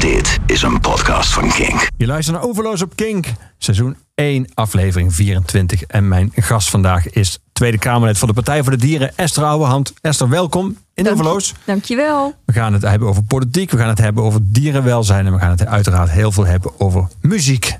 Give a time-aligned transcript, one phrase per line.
[0.00, 1.88] Dit is een podcast van Kink.
[1.96, 3.26] Je luistert naar Overloos op Kink,
[3.58, 5.82] seizoen 1, aflevering 24.
[5.82, 9.92] En mijn gast vandaag is Tweede Kamerlid van de Partij voor de Dieren, Esther Ouwehand.
[10.00, 11.54] Esther, welkom in Dank- Overloos.
[11.64, 12.34] Dankjewel.
[12.44, 15.50] We gaan het hebben over politiek, we gaan het hebben over dierenwelzijn en we gaan
[15.50, 17.78] het uiteraard heel veel hebben over muziek.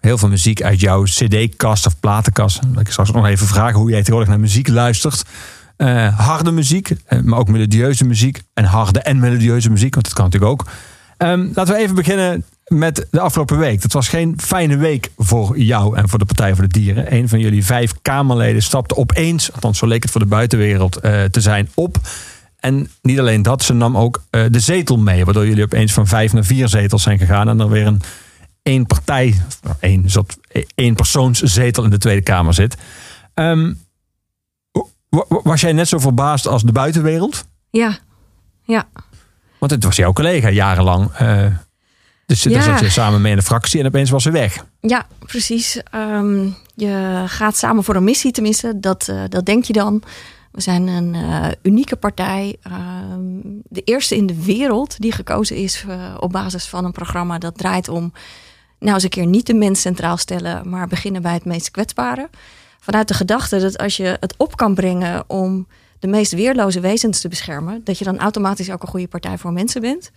[0.00, 2.56] Heel veel muziek uit jouw cd-kast of platenkast.
[2.56, 5.22] Ik zal straks nog even vragen hoe jij tegenwoordig naar muziek luistert.
[5.76, 8.42] Eh, harde muziek, eh, maar ook melodieuze muziek.
[8.54, 10.66] En harde en melodieuze muziek, want dat kan natuurlijk ook.
[11.18, 13.82] Ehm, laten we even beginnen met de afgelopen week.
[13.82, 17.14] Dat was geen fijne week voor jou en voor de Partij voor de Dieren.
[17.14, 21.24] Een van jullie vijf Kamerleden stapte opeens, althans zo leek het voor de buitenwereld eh,
[21.24, 21.96] te zijn, op.
[22.60, 25.24] En niet alleen dat, ze nam ook eh, de zetel mee.
[25.24, 27.48] Waardoor jullie opeens van vijf naar vier zetels zijn gegaan.
[27.48, 28.00] En er weer een
[28.62, 30.36] één partij, nou, één, soort,
[30.74, 32.76] één persoonszetel in de Tweede Kamer zit.
[33.34, 33.72] Ehm,
[35.08, 37.46] wa- wa- was jij net zo verbaasd als de buitenwereld?
[37.70, 37.98] Ja,
[38.62, 38.88] ja.
[39.58, 41.10] Want het was jouw collega jarenlang.
[41.12, 41.46] eh,
[42.26, 42.62] dus daar Ja.
[42.62, 44.64] zat je samen mee in de fractie en opeens was ze weg.
[44.80, 45.80] Ja, precies.
[45.90, 48.80] Ehm, je gaat samen voor een missie, tenminste.
[48.80, 50.02] Dat, eh, dat denk je dan.
[50.52, 52.56] We zijn een eh, unieke partij.
[52.62, 53.20] Ehm,
[53.62, 55.84] de eerste in de wereld die gekozen is
[56.18, 58.12] op basis van een programma dat draait om...
[58.78, 60.68] nou eens een keer niet de mens centraal stellen...
[60.70, 62.28] maar beginnen bij het meest kwetsbare.
[62.80, 65.24] Vanuit de gedachte dat als je het op kan brengen...
[65.26, 65.66] om
[65.98, 67.80] de meest weerloze wezens te beschermen...
[67.84, 70.10] dat je dan automatisch ook een goede partij voor mensen bent...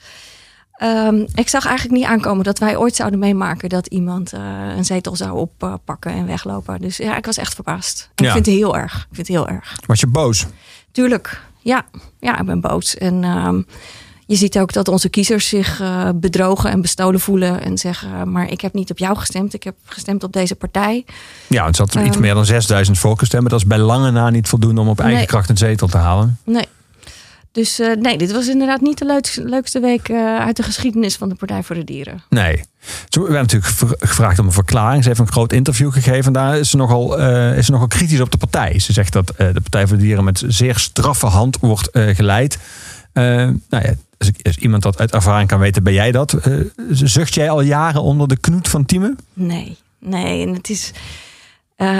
[0.81, 4.41] Ehm, ik zag eigenlijk niet aankomen dat wij ooit zouden meemaken dat iemand eh,
[4.77, 6.79] een zetel zou oppakken en weglopen.
[6.79, 8.09] Dus ja, ik was echt verbaasd.
[8.15, 8.29] En Ja.
[8.29, 8.93] Ik vind het heel erg.
[8.93, 9.75] Ik vind het heel erg.
[9.85, 10.45] Was je boos?
[10.91, 11.85] Tuurlijk, ja,
[12.19, 12.95] ja ik ben boos.
[12.95, 13.61] En ehm,
[14.31, 18.51] je ziet ook dat onze kiezers zich eh, bedrogen en bestolen voelen en zeggen: Maar
[18.51, 21.05] ik heb niet op jou gestemd, ik heb gestemd op deze partij.
[21.47, 22.19] Ja, het zat iets Ehm.
[22.19, 23.51] meer dan 6000 voorkeurstemmen.
[23.51, 25.27] Dat is bij lange na niet voldoende om op eigen Nee.
[25.27, 26.37] kracht een zetel te halen.
[26.45, 26.65] Nee.
[27.51, 31.15] Dus eh, nee, dit was inderdaad niet de leukste, leukste week eh, uit de geschiedenis
[31.15, 32.23] van de Partij voor de Dieren.
[32.29, 32.63] Nee.
[33.09, 35.01] Ze werd natuurlijk gevraagd om een verklaring.
[35.03, 36.33] Ze heeft een groot interview gegeven.
[36.33, 38.79] Daar is ze nogal, eh, is ze nogal kritisch op de partij.
[38.79, 42.15] Ze zegt dat eh, de Partij voor de Dieren met zeer straffe hand wordt eh,
[42.15, 42.57] geleid.
[43.13, 46.33] Eh, nou ja, als, als iemand dat uit ervaring kan weten, ben jij dat.
[46.33, 46.59] Eh,
[46.89, 49.15] zucht jij al jaren onder de knoet van Tieme?
[49.33, 50.47] Nee, nee.
[50.47, 50.91] En het is,
[51.75, 51.99] eh,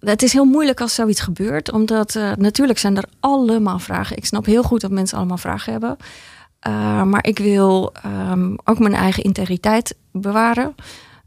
[0.00, 1.72] het, is heel moeilijk als zoiets gebeurt.
[1.72, 4.16] Omdat eh, natuurlijk zijn er allemaal vragen.
[4.16, 5.96] Ik snap heel goed dat mensen allemaal vragen hebben.
[7.10, 10.74] Maar ik wil ehm, ook mijn eigen integriteit bewaren.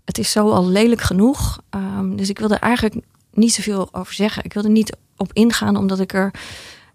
[0.05, 1.61] Het is zo al lelijk genoeg.
[1.69, 2.95] Ehm, dus ik wil er eigenlijk
[3.33, 4.43] niet zoveel over zeggen.
[4.43, 6.31] Ik wil er niet op ingaan, omdat ik er.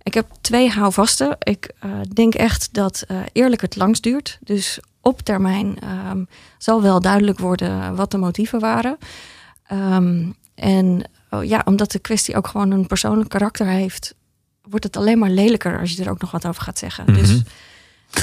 [0.02, 1.36] Ik heb twee houvasten.
[1.38, 4.38] Ik eh, denk echt dat eh, eerlijk het langst duurt.
[4.40, 6.24] Dus op termijn ehm,
[6.58, 8.96] zal wel duidelijk worden wat de motieven waren.
[9.66, 14.14] Ehm, en oh, ja, omdat de kwestie ook gewoon een persoonlijk karakter heeft,
[14.62, 17.06] wordt het alleen maar lelijker als je er ook nog wat over gaat zeggen.
[17.06, 17.40] Dus Mhm.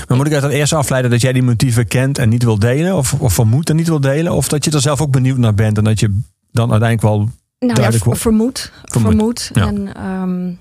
[0.07, 2.59] Maar moet ik uit dat eerste afleiden dat jij die motieven kent en niet wil
[2.59, 2.95] delen?
[2.95, 4.33] Of, of vermoedt en niet wil delen?
[4.33, 6.19] Of dat je er zelf ook benieuwd naar bent en dat je
[6.51, 8.19] dan uiteindelijk wel nou ja, duidelijk wordt.
[8.21, 8.71] vermoed.
[8.83, 9.51] Vermoed, Vermoed.
[9.53, 9.67] ja.
[9.67, 10.53] En ehm,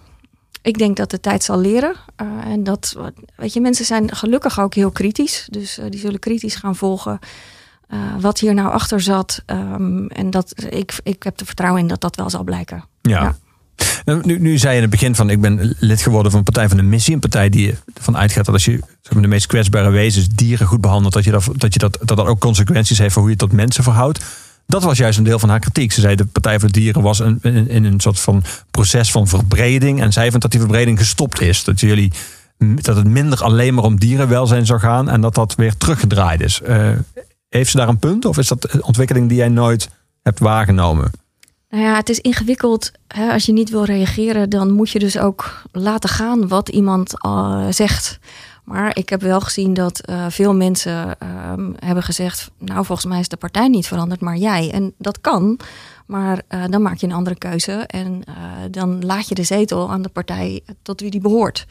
[0.64, 1.94] ik denk dat de tijd zal leren.
[2.16, 2.96] Eh, en dat,
[3.36, 5.46] weet je, mensen zijn gelukkig ook heel kritisch.
[5.50, 7.18] Dus eh, die zullen kritisch gaan volgen
[7.88, 9.42] eh, wat hier nou achter zat.
[9.46, 12.84] Ehm, en dat, ik, ik heb er vertrouwen in dat dat wel zal blijken.
[13.02, 13.22] Ja.
[13.22, 13.36] Ja.
[14.22, 16.68] Nu, nu zei je in het begin van ik ben lid geworden van een partij
[16.68, 17.14] van de missie.
[17.14, 20.66] Een partij die ervan uitgaat dat als je zeg maar, de meest kwetsbare wezens, dieren
[20.66, 23.30] goed behandelt, dat je dat, dat, je dat, dat dat ook consequenties heeft voor hoe
[23.30, 24.24] je tot mensen verhoudt.
[24.66, 25.92] Dat was juist een deel van haar kritiek.
[25.92, 29.28] Ze zei de Partij voor de Dieren was een, in, een soort van proces van
[29.28, 30.00] verbreding.
[30.00, 31.64] En zij vindt dat die verbreding gestopt is.
[31.64, 32.12] Dat, jullie,
[32.58, 36.60] dat het minder alleen maar om dierenwelzijn zou gaan en dat dat weer teruggedraaid is.
[36.60, 36.90] Eh,
[37.48, 38.24] heeft ze daar een punt?
[38.24, 39.90] Of is dat een ontwikkeling die jij nooit
[40.22, 41.10] hebt waargenomen?
[41.70, 42.92] Nou ja, het is ingewikkeld.
[43.08, 43.32] Hè?
[43.32, 47.66] Als je niet wil reageren, dan moet je dus ook laten gaan wat iemand eh,
[47.70, 48.18] zegt.
[48.64, 53.20] Maar ik heb wel gezien dat eh, veel mensen ehm, hebben gezegd: Nou, volgens mij
[53.20, 54.70] is de partij niet veranderd, maar jij.
[54.70, 55.58] En dat kan.
[56.06, 57.72] Maar eh, dan maak je een andere keuze.
[57.72, 58.34] En eh,
[58.70, 61.66] dan laat je de zetel aan de partij tot wie die behoort.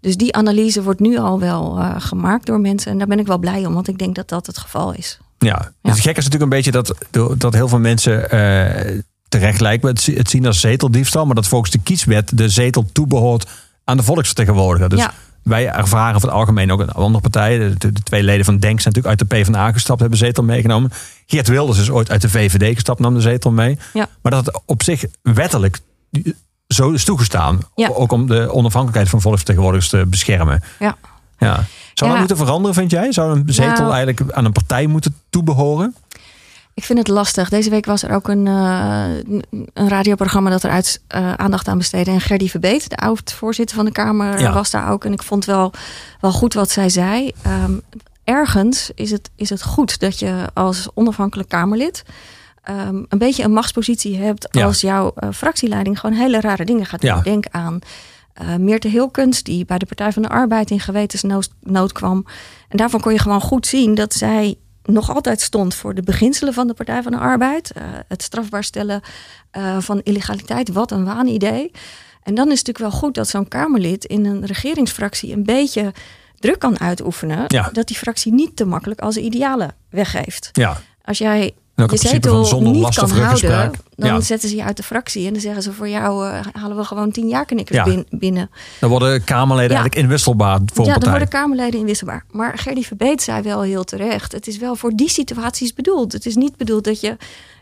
[0.00, 2.92] Dus die analyse wordt nu al wel gemaakt door mensen.
[2.92, 5.18] En daar ben ik wel blij om, want ik denk dat dat het geval is.
[5.38, 6.94] Ja, het gek is natuurlijk een beetje dat,
[7.38, 8.28] dat heel veel mensen
[9.28, 13.46] terecht lijken het, het zien als zeteldiefstal, maar dat volgens de kieswet de zetel toebehoort
[13.84, 14.88] aan de volksvertegenwoordiger.
[14.88, 15.14] Dus Ja.
[15.44, 17.58] Wij ervaren van het algemeen ook een andere partij.
[17.58, 20.42] De, de- de twee leden van Denk zijn natuurlijk uit de PvdA gestapt, hebben zetel
[20.44, 20.90] meegenomen.
[21.26, 23.78] Geert Wilders is ooit uit de VVD gestapt, nam de zetel mee.
[23.92, 24.08] Ja.
[24.22, 25.80] Maar dat het op zich wettelijk
[26.68, 27.60] zo is toegestaan.
[27.74, 27.88] Ja.
[27.88, 30.62] Ook om de onafhankelijkheid van volksvertegenwoordigers te beschermen.
[30.78, 30.96] Ja.
[31.38, 31.64] Ja.
[31.94, 33.12] Zou dat moeten veranderen, vind jij?
[33.12, 33.92] Zou een zetel Nou.
[33.94, 35.94] eigenlijk aan een partij moeten toebehoren?
[36.74, 37.48] Ik vind het lastig.
[37.48, 39.04] Deze week was er ook een, eh,
[39.74, 42.10] een radioprogramma dat er uit, eh, aandacht aan besteedde.
[42.10, 44.52] En Gerdy Verbeet, de oud-voorzitter van de Kamer, Ja.
[44.52, 45.04] was daar ook.
[45.04, 45.72] En ik vond wel,
[46.20, 47.32] wel goed wat zij zei.
[47.42, 47.72] Ehm,
[48.24, 52.02] ergens is het, is het goed dat je als onafhankelijk Kamerlid
[52.62, 54.64] ehm, een beetje een machtspositie hebt Ja.
[54.64, 57.10] als jouw eh, fractieleiding gewoon hele rare dingen gaat doen.
[57.10, 57.20] Ja.
[57.20, 57.78] Denk aan
[58.34, 62.26] eh Meerte Hilkens, die bij de Partij van de Arbeid in gewetensnood nood kwam.
[62.68, 66.54] En daarvan kon je gewoon goed zien dat zij nog altijd stond voor de beginselen
[66.54, 67.70] van de Partij van de Arbeid.
[67.70, 69.00] Eh, het strafbaar stellen
[69.50, 71.70] eh, van illegaliteit, wat een waanidee.
[72.22, 75.92] En dan is het natuurlijk wel goed dat zo'n Kamerlid in een regeringsfractie een beetje
[76.38, 77.44] druk kan uitoefenen.
[77.46, 77.70] Ja.
[77.72, 80.48] Dat die fractie niet te makkelijk als idealen weggeeft.
[80.52, 80.80] Ja.
[81.04, 83.74] Als jij En ook je van zetel zonder niet last kan of houden, ruggespraak.
[83.96, 84.20] dan Ja.
[84.20, 85.26] zetten ze je uit de fractie.
[85.26, 87.84] En dan zeggen ze voor jou eh, halen we gewoon tien ja-knikkers Ja.
[87.84, 88.50] bin- binnen.
[88.80, 89.76] Dan worden Kamerleden Ja.
[89.76, 92.24] eigenlijk inwisselbaar voor ja, dan worden Kamerleden inwisselbaar.
[92.30, 94.32] Maar Gerdy Verbeet zei wel heel terecht.
[94.32, 96.12] Het is wel voor die situaties bedoeld.
[96.12, 97.16] Het is niet bedoeld dat je...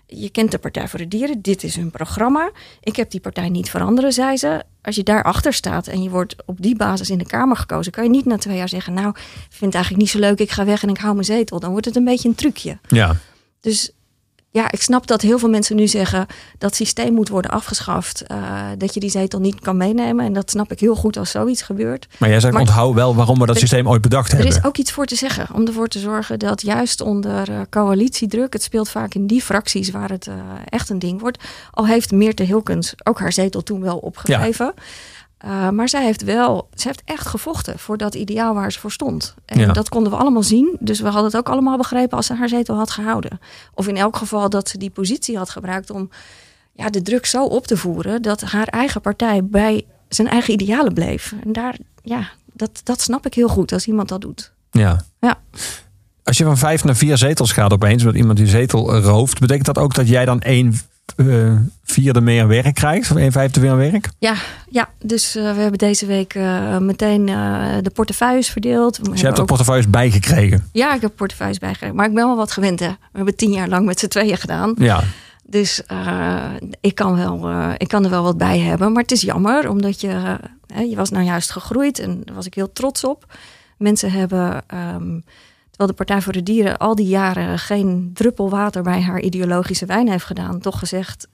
[0.07, 1.43] Je kent de Partij voor de Dieren.
[1.43, 2.51] Dit is hun programma.
[2.81, 4.63] Ik heb die partij niet veranderen, zei ze.
[4.83, 7.93] Als je daarachter staat en je wordt op die basis in de Kamer gekozen...
[7.93, 8.93] kan je niet na twee jaar zeggen...
[8.95, 9.15] nou, ik
[9.49, 10.39] vind het eigenlijk niet zo leuk.
[10.39, 11.61] Ik ga weg en ik hou mijn zetel.
[11.61, 12.79] Dan wordt het een beetje een trucje.
[12.89, 13.17] Ja.
[13.61, 13.91] Dus
[14.55, 16.27] ja, ik snap dat heel veel mensen nu zeggen
[16.59, 18.23] dat systeem moet worden afgeschaft.
[18.27, 18.37] eh,
[18.79, 20.25] dat je die zetel niet kan meenemen.
[20.25, 22.07] En dat snap ik heel goed als zoiets gebeurt.
[22.19, 24.57] Maar jij zegt onthoud wel waarom we dat Er- systeem ooit bedacht Er hebben.
[24.57, 25.47] is ook iets voor te zeggen.
[25.55, 28.53] Om ervoor te zorgen dat juist onder eh, coalitiedruk.
[28.53, 30.35] Het speelt vaak in die fracties waar het eh,
[30.69, 31.45] echt een ding wordt.
[31.71, 34.75] Al heeft Meerte Hilkens ook haar zetel toen wel opgegeven.
[35.43, 38.93] Eh, maar zij heeft wel, ze heeft echt gevochten voor dat ideaal waar ze voor
[38.93, 39.35] stond.
[39.45, 39.73] En Ja.
[39.73, 40.77] dat konden we allemaal zien.
[40.81, 43.41] Dus we hadden het ook allemaal begrepen als ze haar zetel had gehouden.
[43.75, 46.11] Of in elk geval dat ze die positie had gebruikt om
[46.73, 50.95] ja, de druk zo op te voeren dat haar eigen partij bij zijn eigen idealen
[50.95, 51.35] bleef.
[51.45, 54.53] En daar, ja, dat, dat snap ik heel goed als iemand dat doet.
[54.71, 55.05] Ja.
[55.21, 55.39] Ja.
[56.25, 59.67] Als je van vijf naar vier zetels gaat opeens, omdat iemand die zetel rooft, betekent
[59.67, 60.75] dat ook dat jij dan één
[61.85, 63.11] vierde meer werk krijgt?
[63.11, 64.09] Of één vijfde meer werk?
[64.19, 64.35] Ja,
[64.71, 68.97] ja dus eh, we hebben deze week eh, meteen eh, de portefeuilles verdeeld.
[68.97, 70.69] We Dus je hebt er ook- portefeuilles bijgekregen.
[70.73, 71.97] Ja, ik heb portefeuilles bijgekregen.
[71.97, 72.81] Maar ik ben wel wat gewend.
[72.81, 72.89] Hè.
[72.89, 74.75] We hebben tien jaar lang met z'n tweeën gedaan.
[74.79, 75.03] Ja.
[75.47, 75.83] Dus
[76.81, 78.93] ik, kan wel, ik kan er wel wat bij hebben.
[78.93, 80.39] Maar het is jammer, omdat je,
[80.89, 81.99] je was nou juist gegroeid.
[81.99, 83.37] En daar was ik heel trots op.
[83.79, 85.19] Mensen hebben, ehm,
[85.73, 89.87] terwijl de Partij voor de Dieren al die jaren geen druppel water bij haar ideologische
[89.87, 91.29] wijn heeft gedaan, toch gezegd: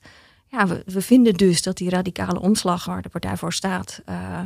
[0.46, 4.40] ja, we, we vinden dus dat die radicale omslag waar de partij voor staat, eh,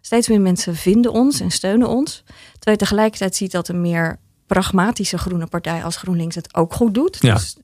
[0.00, 2.22] steeds meer mensen vinden ons en steunen ons.
[2.52, 6.94] Terwijl je tegelijkertijd ziet dat een meer pragmatische groene partij als GroenLinks het ook goed
[6.94, 7.18] doet.
[7.20, 7.34] Ja.
[7.34, 7.56] Dus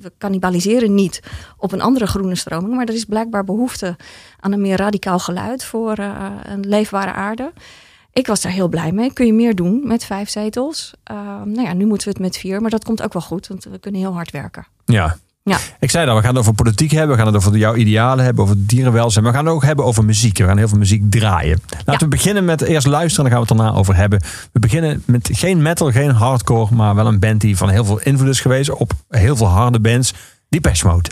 [0.00, 1.22] we cannibaliseren niet
[1.56, 3.96] op een andere groene stroming, maar er is blijkbaar behoefte
[4.40, 7.52] aan een meer radicaal geluid voor eh, een leefbare aarde.
[8.18, 9.12] Ik was daar heel blij mee.
[9.12, 10.94] Kun je meer doen met vijf zetels?
[11.10, 13.46] Uh, nou ja, nu moeten we het met vier, maar dat komt ook wel goed,
[13.46, 14.66] want we kunnen heel hard werken.
[14.84, 15.16] Ja.
[15.42, 15.58] Ja.
[15.80, 18.24] Ik zei dat, we gaan het over politiek hebben, we gaan het over jouw idealen
[18.24, 19.24] hebben, over dierenwelzijn.
[19.24, 20.38] Maar we gaan het ook hebben over muziek.
[20.38, 21.60] We gaan heel veel muziek draaien.
[21.70, 21.98] Laten Ja.
[21.98, 24.20] we beginnen met eerst luisteren, dan gaan we het daarna over hebben.
[24.52, 28.00] We beginnen met geen metal, geen hardcore, maar wel een band die van heel veel
[28.00, 30.14] invloed is geweest op heel veel harde bands.
[30.48, 31.10] Die Mode.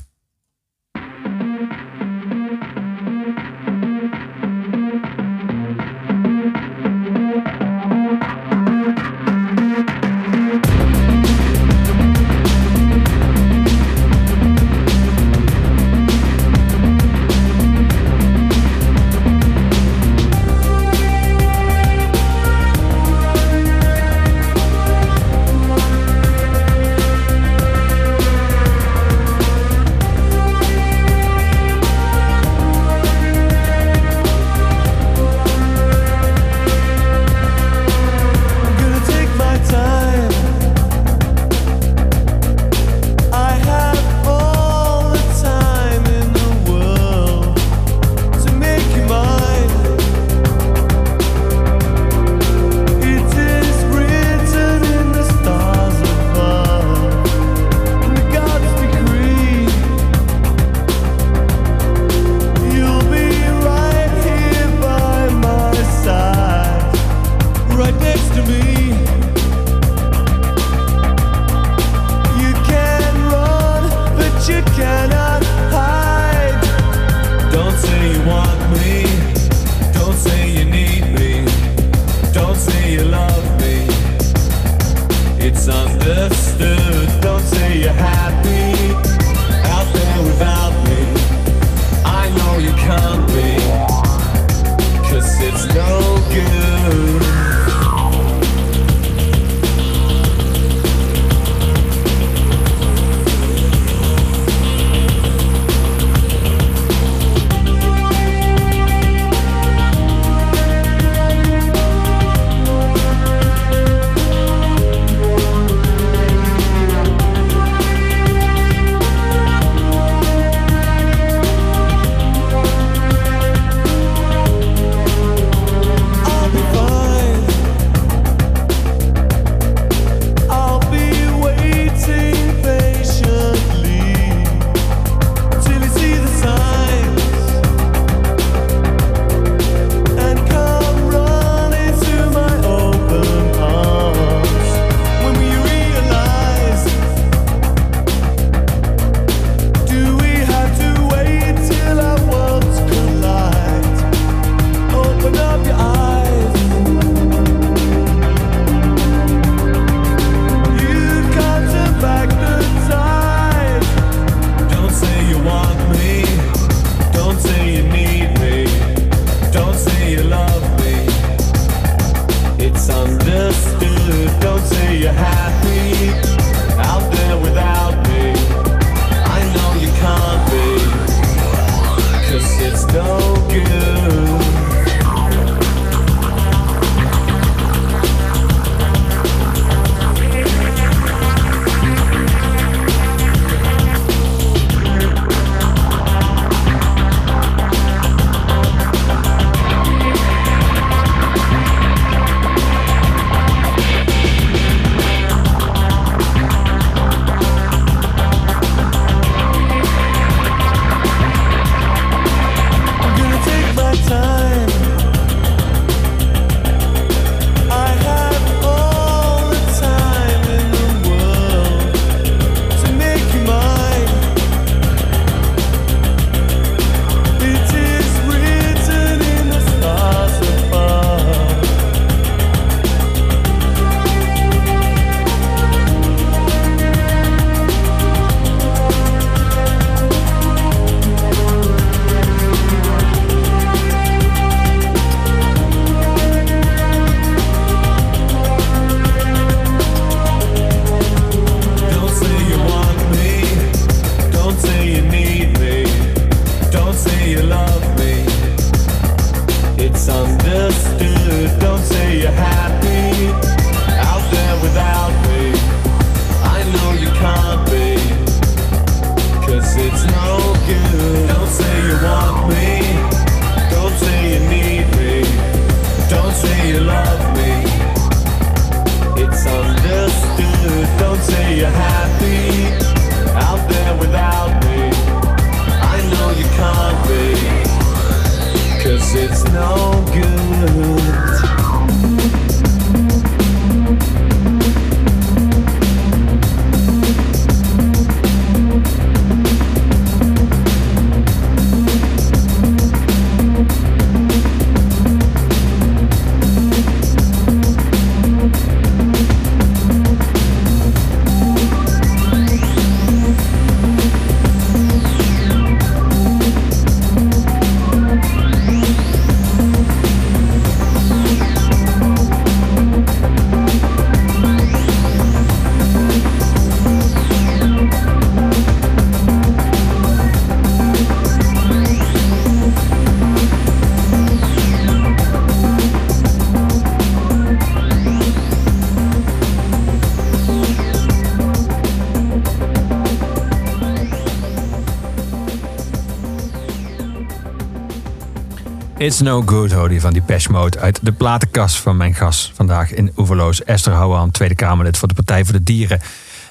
[348.98, 352.94] It's No Good hoor die van die Mode uit de platenkast van mijn gast vandaag
[352.94, 353.64] in Oeverloos.
[353.64, 356.00] Esther Houwaan, Tweede Kamerlid voor de Partij voor de Dieren.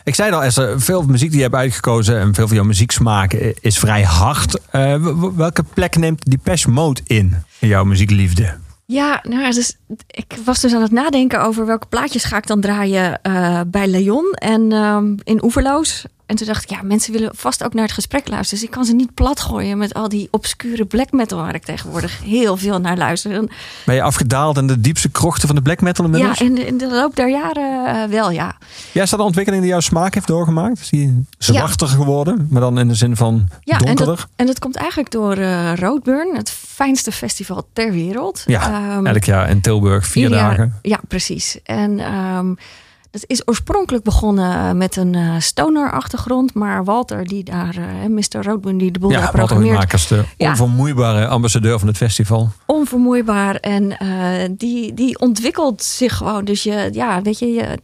[0.04, 3.34] Ik zei al Esther, veel muziek die je hebt uitgekozen en veel van jouw muzieksmaak
[3.60, 4.60] is vrij hard.
[4.72, 8.58] Uh, welke plek neemt die Mode in, in jouw muziekliefde?
[8.86, 12.62] Ja, nou, dus ik was dus aan het nadenken over welke plaatjes ga ik dan
[12.62, 16.06] draaien uh, bij Leon en um, in Oeverloos.
[16.26, 18.60] En toen dacht ik, ja, mensen willen vast ook naar het gesprek luisteren.
[18.60, 21.64] Dus ik kan ze niet plat gooien met al die obscure black metal waar ik
[21.64, 23.44] tegenwoordig heel veel naar luister.
[23.86, 26.40] Ben je afgedaald in de diepste krochten van de black metal inmiddels?
[26.40, 28.56] Ja, in de, in de loop der jaren uh, wel, ja.
[28.92, 30.80] Ja, is dat een ontwikkeling die jouw smaak heeft doorgemaakt?
[30.80, 31.94] Is die zwarter ja.
[31.94, 34.08] geworden, maar dan in de zin van ja, donkerder?
[34.08, 38.44] En dat, en dat komt eigenlijk door uh, Roadburn, het fijnste festival ter wereld.
[38.46, 40.80] Ja, um, elk jaar in Tilburg, vier dagen.
[40.82, 41.60] Ja, precies.
[41.64, 42.14] En...
[42.14, 42.58] Um,
[43.22, 46.54] het is oorspronkelijk begonnen met een uh, stoner-achtergrond.
[46.54, 48.44] Maar Walter, die daar, uh, Mr.
[48.44, 49.92] Roadburn, die de boel ja, daar programmeert.
[49.92, 50.50] Walter de ja.
[50.50, 52.50] onvermoeibare ambassadeur van het festival.
[52.66, 53.56] Onvermoeibaar.
[53.56, 56.46] En uh, die, die ontwikkelt zich gewoon.
[56.46, 57.80] Dus je, ja, weet je, je,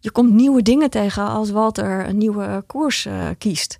[0.00, 3.76] je komt nieuwe dingen tegen als Walter een nieuwe koers kiest.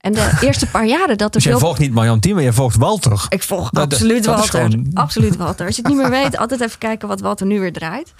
[0.00, 1.52] En de eerste paar jaren dat er dus veel...
[1.52, 3.26] jij volgt niet Marjan Thieme, je volgt Walter.
[3.28, 4.60] Ik volg dat, absoluut dat Walter.
[4.60, 4.90] Gewoon...
[4.94, 5.66] Absoluut Walter.
[5.66, 8.14] Als je het niet meer weet, altijd even kijken wat Walter nu weer draait.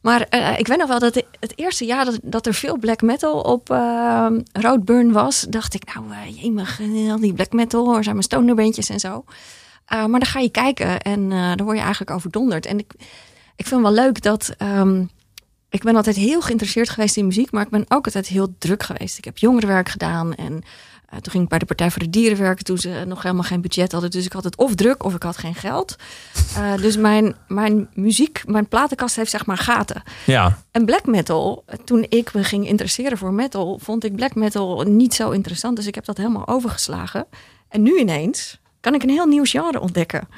[0.00, 3.02] Maar uh, ik weet nog wel dat het eerste jaar dat, dat er veel black
[3.02, 6.80] metal op uh, Roadburn was, dacht ik, nou, uh, jemig,
[7.10, 9.24] al die black metal, er zijn mijn stonerbandjes en zo.
[9.88, 12.66] maar dan ga je kijken en dan word je eigenlijk overdonderd.
[12.66, 12.92] En ik,
[13.56, 14.54] ik vind wel leuk dat.
[14.58, 15.10] Um,
[15.70, 18.82] ik ben altijd heel geïnteresseerd geweest in muziek, maar ik ben ook altijd heel druk
[18.82, 19.18] geweest.
[19.18, 20.62] Ik heb jongerenwerk gedaan en
[21.10, 23.60] toen ging ik bij de Partij voor de Dieren werken toen ze nog helemaal geen
[23.60, 24.10] budget hadden.
[24.10, 25.96] Dus ik had het of druk of ik had geen geld.
[26.58, 30.02] Uh, dus mijn, mijn muziek, mijn platenkast heeft zeg maar gaten.
[30.26, 30.58] Ja.
[30.70, 35.14] En black metal, toen ik me ging interesseren voor metal, vond ik black metal niet
[35.14, 35.76] zo interessant.
[35.76, 37.26] Dus ik heb dat helemaal overgeslagen.
[37.68, 40.28] En nu ineens kan ik een heel nieuw genre ontdekken.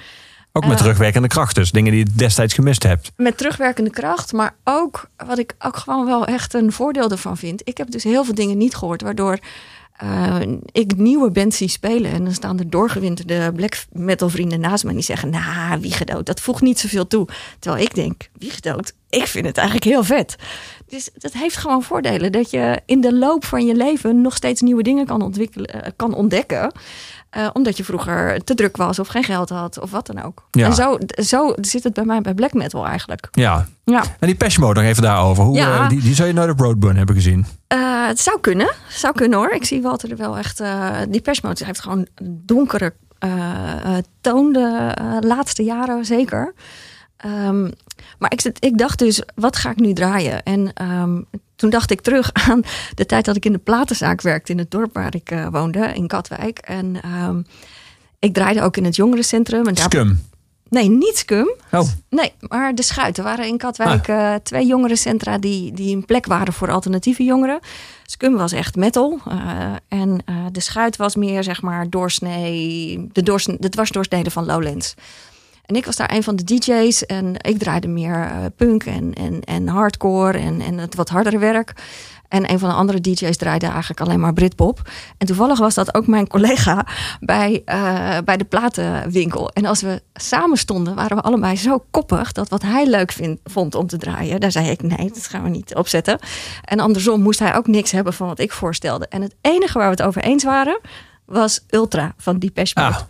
[0.52, 1.70] Ook met uh, terugwerkende kracht dus.
[1.70, 3.12] Dingen die je destijds gemist hebt.
[3.16, 4.32] Met terugwerkende kracht.
[4.32, 7.60] Maar ook, wat ik ook gewoon wel echt een voordeel ervan vind.
[7.64, 9.02] Ik heb dus heel veel dingen niet gehoord.
[9.02, 9.38] Waardoor
[10.02, 10.36] uh,
[10.72, 12.10] ik nieuwe bands zie spelen.
[12.12, 14.90] En dan staan er doorgewinterde black metal vrienden naast me.
[14.90, 17.28] En die zeggen, nou, Wiegedood, dat voegt niet zoveel toe.
[17.58, 20.36] Terwijl ik denk, Wiegedood, ik vind het eigenlijk heel vet.
[20.88, 22.32] Dus dat heeft gewoon voordelen.
[22.32, 26.14] Dat je in de loop van je leven nog steeds nieuwe dingen kan, ontwikkelen, kan
[26.14, 26.72] ontdekken.
[27.38, 30.46] Uh, omdat je vroeger te druk was of geen geld had of wat dan ook.
[30.50, 30.66] Ja.
[30.66, 33.28] En zo, zo zit het bij mij bij black metal eigenlijk.
[33.30, 33.66] Ja.
[33.84, 34.02] ja.
[34.18, 35.44] En die Pesh Mode, nog even daarover.
[35.44, 35.82] Hoe, Ja.
[35.82, 37.46] uh, die, die zou je nooit op Roadburn hebben gezien?
[37.74, 37.81] Uh,
[38.12, 38.66] het zou kunnen.
[38.66, 39.52] Het zou kunnen hoor.
[39.52, 40.60] Ik zie Walter er wel echt...
[40.60, 42.92] Uh, die persmode heeft gewoon donkere
[43.24, 46.54] uh, toon de laatste jaren zeker.
[47.26, 47.72] Um,
[48.18, 50.42] maar ik, ik dacht dus, wat ga ik nu draaien?
[50.42, 51.26] En um,
[51.56, 52.62] toen dacht ik terug aan
[52.94, 54.52] de tijd dat ik in de platenzaak werkte...
[54.52, 56.58] in het dorp waar ik woonde, in Katwijk.
[56.58, 57.46] En um,
[58.18, 59.66] ik draaide ook in het jongerencentrum.
[59.66, 60.14] En daar...
[60.72, 61.54] Nee, niet Scum.
[61.72, 61.88] Oh.
[62.08, 64.16] Nee, maar de Schuiten waren in Katwijk ah.
[64.16, 67.60] uh, twee jongerencentra die, die een plek waren voor alternatieve jongeren.
[68.04, 69.18] Scum was echt metal.
[69.28, 74.46] Uh, en uh, de Schuit was meer, zeg maar, doorsnee, de, doorsnee, de dwarsdoorsnede van
[74.46, 74.94] Lowlands.
[75.66, 79.40] En ik was daar een van de DJ's en ik draaide meer punk en, en,
[79.40, 81.72] en hardcore en, en het wat hardere werk.
[82.32, 84.90] En een van de andere DJ's draaide eigenlijk alleen maar Britpop.
[85.18, 86.86] En toevallig was dat ook mijn collega
[87.20, 89.50] bij, uh, bij de platenwinkel.
[89.50, 93.14] En als we samen stonden, waren we allebei zo koppig dat wat hij leuk
[93.44, 96.18] vond om te draaien, daar zei ik nee, dat gaan we niet opzetten.
[96.64, 99.06] En andersom moest hij ook niks hebben van wat ik voorstelde.
[99.08, 100.80] En het enige waar we het over eens waren,
[101.24, 102.94] was Ultra van Depeche Mode.
[102.94, 103.00] Ah.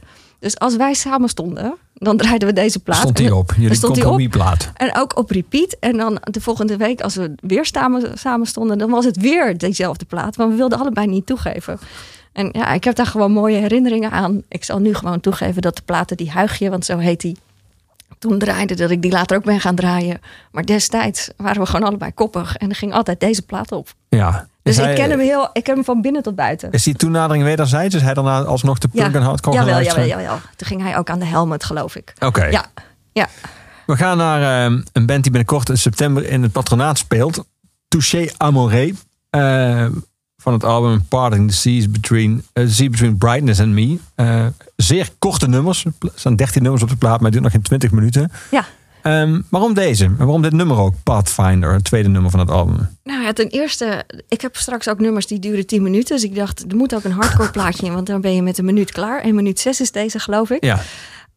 [0.43, 2.99] Dus als wij samen stonden, dan draaiden we deze plaat.
[2.99, 4.71] Stond die op, jullie stond die compromisplaat.
[4.75, 5.77] En ook op repeat.
[5.81, 9.59] En dan de volgende week, als we weer samen, samen stonden, dan was het weer
[9.59, 10.37] dezelfde plaat.
[10.37, 11.79] Want we wilden allebei niet toegeven.
[12.33, 14.43] En ja, ik heb daar gewoon mooie herinneringen aan.
[14.49, 17.37] Ik zal nu gewoon toegeven dat de platen die Huigje, want zo heet die,
[18.19, 20.21] toen draaide, dat ik die later ook ben gaan draaien.
[20.51, 22.57] Maar destijds waren we gewoon allebei koppig.
[22.57, 23.95] En er ging altijd deze plaat op.
[24.09, 24.49] Ja.
[24.63, 26.71] Dus ik ken hem heel, ik ken hem van binnen tot buiten.
[26.71, 27.95] Is die toenadering wederzijds?
[27.95, 30.39] Is hij daarna alsnog de punk en hardcore jawel, jawel, jawel.
[30.57, 32.13] Toen ging hij ook aan de helmet, geloof ik.
[32.21, 32.45] Oké.
[32.45, 32.65] Ja,
[33.13, 33.27] ja.
[33.87, 37.45] We gaan naar eh, een band die binnenkort in september in het patronaat speelt.
[37.89, 38.91] Touché Amoré.
[39.31, 39.87] eh,
[40.37, 43.99] van het album Parting the Seas Between, eh, Sea Between Brightness and Me.
[44.15, 44.47] Eh,
[44.77, 45.85] zeer korte nummers.
[45.85, 48.33] Er staan 13 nummers op de plaat, maar het duurt nog geen 20 minuten.
[48.51, 48.65] ja.
[49.03, 50.05] Ehm, waarom deze?
[50.05, 50.95] En waarom dit nummer ook?
[51.03, 52.89] Pathfinder, het tweede nummer van het album.
[53.05, 56.15] Nou ja, ten eerste, ik heb straks ook nummers die duren 10 minuten.
[56.15, 58.59] Dus ik dacht, er moet ook een hardcore plaatje in, want dan ben je met
[58.59, 59.21] een minuut klaar.
[59.21, 60.65] 1 minuut 6 is deze, geloof ik.
[60.65, 60.81] Ja,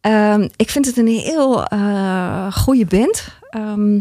[0.06, 3.28] Ehm, ik vind het een heel eh goede band.
[3.50, 3.96] Ehm,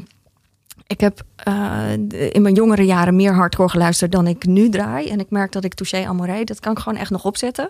[0.88, 1.92] ik heb eh,
[2.30, 5.10] in mijn jongere jaren meer hardcore geluisterd dan ik nu draai.
[5.10, 7.70] En ik merk dat ik Touché Amoré, dat kan ik gewoon echt nog opzetten.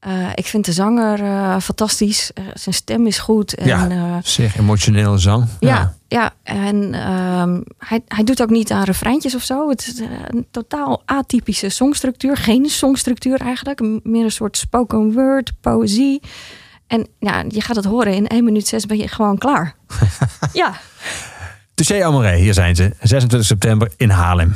[0.00, 2.32] Eh, ik vind de zanger eh, fantastisch.
[2.32, 3.54] Eh, zijn stem is goed.
[3.54, 4.20] En, Ja.
[4.22, 5.46] Zeer emotionele zang.
[5.60, 9.68] ja, ja, en ehm, hij, hij doet ook niet aan refreintjes of zo.
[9.68, 12.36] Het is een totaal atypische songstructuur.
[12.36, 13.80] Geen songstructuur eigenlijk.
[14.02, 16.22] Meer een soort spoken word, poëzie.
[16.86, 18.14] En ja, je gaat het horen.
[18.14, 19.74] In 1 minuut 6 ben je gewoon klaar.
[20.52, 20.74] ja,
[21.74, 22.90] Touché Amoré, hier zijn ze.
[23.00, 24.54] 26 september in Haarlem.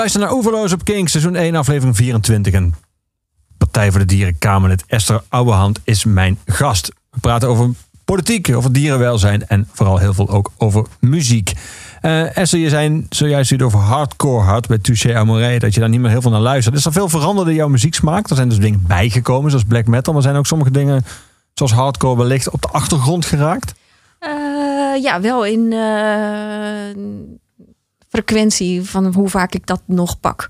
[0.00, 2.52] Luistert naar Oeverloos op King, seizoen 1, aflevering 24.
[2.52, 2.74] En
[3.58, 6.92] Partij voor de Dieren Kamerlid Esther Ouwehand is mijn gast.
[7.10, 7.70] We praten over
[8.04, 11.52] politiek, over dierenwelzijn en vooral heel veel ook over muziek.
[12.00, 15.88] Eh, Esther, je zei zojuist iets over hardcore hard bij Touché Amoré, dat je daar
[15.88, 16.76] niet meer heel veel naar luistert.
[16.76, 18.30] Is er veel veranderd in jouw muzieksmaak?
[18.30, 21.04] Er zijn dus dingen bijgekomen, zoals black metal, maar zijn ook sommige dingen,
[21.54, 23.74] zoals hardcore, wellicht op de achtergrond geraakt?
[24.18, 24.30] Eh,
[25.02, 26.96] ja, wel in eh,
[28.10, 30.46] frequentie van hoe vaak ik dat nog pak.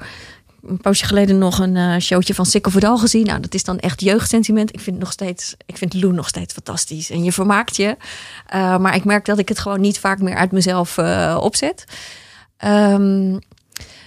[0.67, 3.27] Een poosje geleden nog een eh, showtje van Sikkel Verdal gezien.
[3.27, 4.75] Nou, dat is dan echt jeugdsentiment.
[4.75, 7.11] Ik vind nog steeds, ik vind Lou nog steeds fantastisch.
[7.11, 7.97] En je vermaakt je.
[8.47, 11.85] Eh, maar ik merk dat ik het gewoon niet vaak meer uit mezelf eh, opzet.
[12.57, 13.39] Ehm,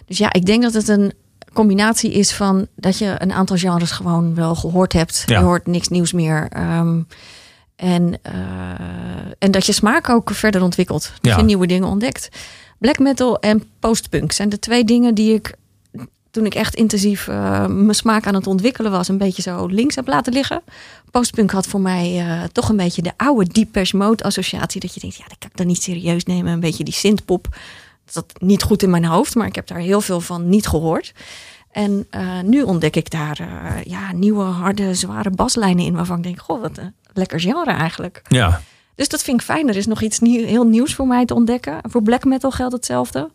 [0.05, 1.13] dus ja, ik denk dat het een
[1.53, 5.23] combinatie is van dat je een aantal genres gewoon wel gehoord hebt.
[5.25, 5.39] Ja.
[5.39, 6.47] Je hoort niks nieuws meer.
[6.49, 7.01] Ehm,
[7.75, 8.21] en,
[9.39, 11.11] en dat je smaak ook verder ontwikkelt.
[11.21, 11.37] Dat Ja.
[11.37, 12.29] je nieuwe dingen ontdekt.
[12.79, 15.55] Black metal en postpunk zijn de twee dingen die ik
[16.33, 19.95] toen ik echt intensief eh, mijn smaak aan het ontwikkelen was, een beetje zo links
[19.95, 20.61] heb laten liggen.
[21.11, 24.81] Postpunk had voor mij eh, toch een beetje de oude Depeche Mode associatie.
[24.81, 26.53] Dat je denkt, ja, dat kan ik dan niet serieus nemen.
[26.53, 27.47] Een beetje die synthpop.
[28.05, 30.67] Dat zat niet goed in mijn hoofd, maar ik heb daar heel veel van niet
[30.67, 31.13] gehoord.
[31.71, 33.37] En eh, nu ontdek ik daar
[33.85, 35.95] ja, nieuwe, harde, zware baslijnen in.
[35.95, 38.21] Waarvan ik denk, goh, wat een lekker genre eigenlijk.
[38.27, 38.61] Ja.
[38.95, 39.69] Dus dat vind ik fijn.
[39.69, 41.79] Er is nog iets nieuw, heel nieuws voor mij te ontdekken.
[41.81, 43.29] Voor black metal geldt hetzelfde.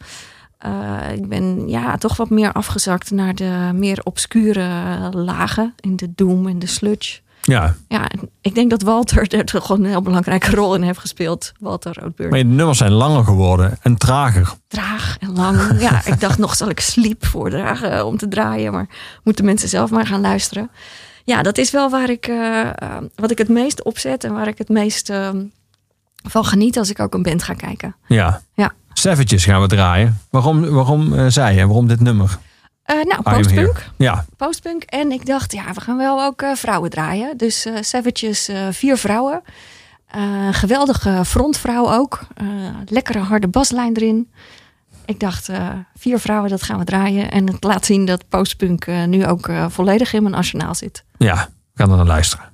[0.59, 4.69] Eh, ik ben ja, toch wat meer afgezakt naar de meer obscure
[5.13, 5.75] lagen.
[5.81, 7.21] In de doom en de sludge.
[7.43, 10.99] Ja, Ja, ik denk dat Walter er toch gewoon een heel belangrijke rol in heeft
[10.99, 11.53] gespeeld.
[11.61, 12.31] Walter Roodburn.
[12.31, 14.53] maar je nummers zijn langer geworden en trager.
[14.69, 15.61] Traag en lang.
[15.81, 18.73] Ja, ik dacht nog, zal ik sleep voordragen om te draaien?
[18.73, 18.89] Maar
[19.25, 20.71] moeten mensen zelf maar gaan luisteren.
[21.29, 22.73] Ja, dat is wel waar ik, eh, eh,
[23.15, 25.31] wat ik het meest opzet en waar ik het meest eh,
[26.29, 27.97] van geniet als ik ook een band ga kijken.
[28.07, 28.43] Ja.
[28.55, 28.73] Ja.
[28.93, 30.21] Savages gaan we draaien.
[30.31, 32.39] Waarom, waarom eh, zij en waarom dit nummer?
[32.83, 33.91] Eh, nou, postpunk.
[33.97, 34.83] Ja, Postpunk.
[34.83, 37.37] En ik dacht, ja, we gaan wel ook vrouwen draaien.
[37.37, 39.43] Dus Savages, vier vrouwen.
[40.51, 42.21] Geweldige frontvrouw ook.
[42.85, 44.31] Lekkere harde baslijn erin.
[45.05, 45.51] Ik dacht,
[45.97, 47.31] vier vrouwen, dat gaan we draaien.
[47.31, 51.05] En het laat zien dat postpunk nu ook volledig in mijn arsenaal zit.
[51.19, 51.49] Ja.
[51.75, 52.47] We gaan er naar luisteren.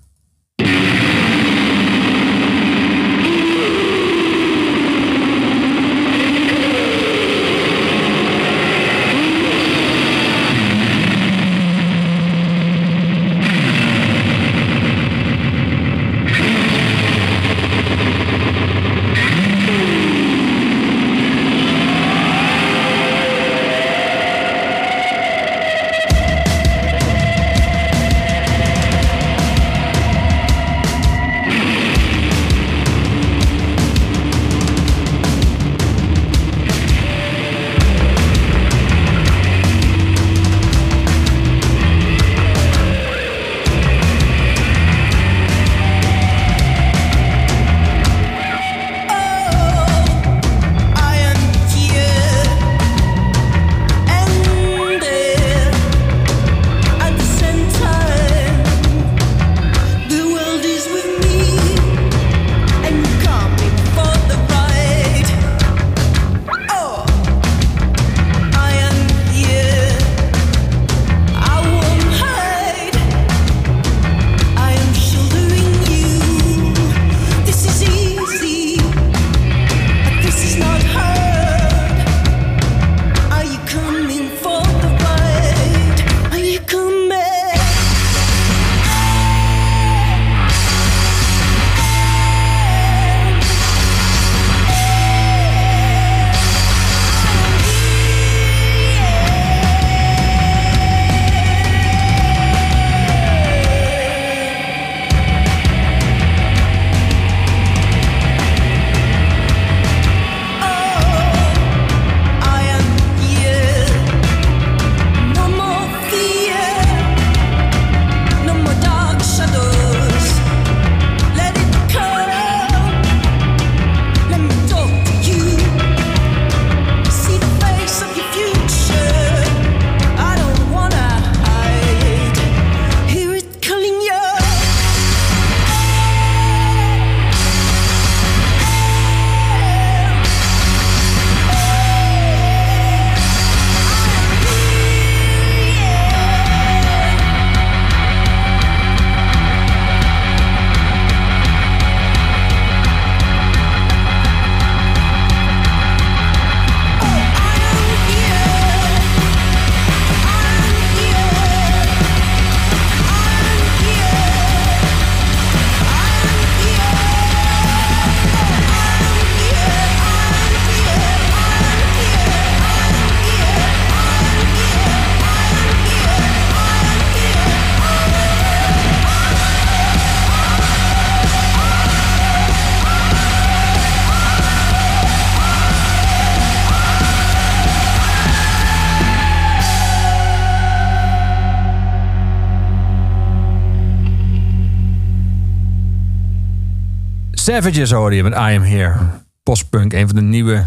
[197.55, 198.95] Savages hoorde je met I Am Here.
[199.43, 200.67] Postpunk, een van de nieuwe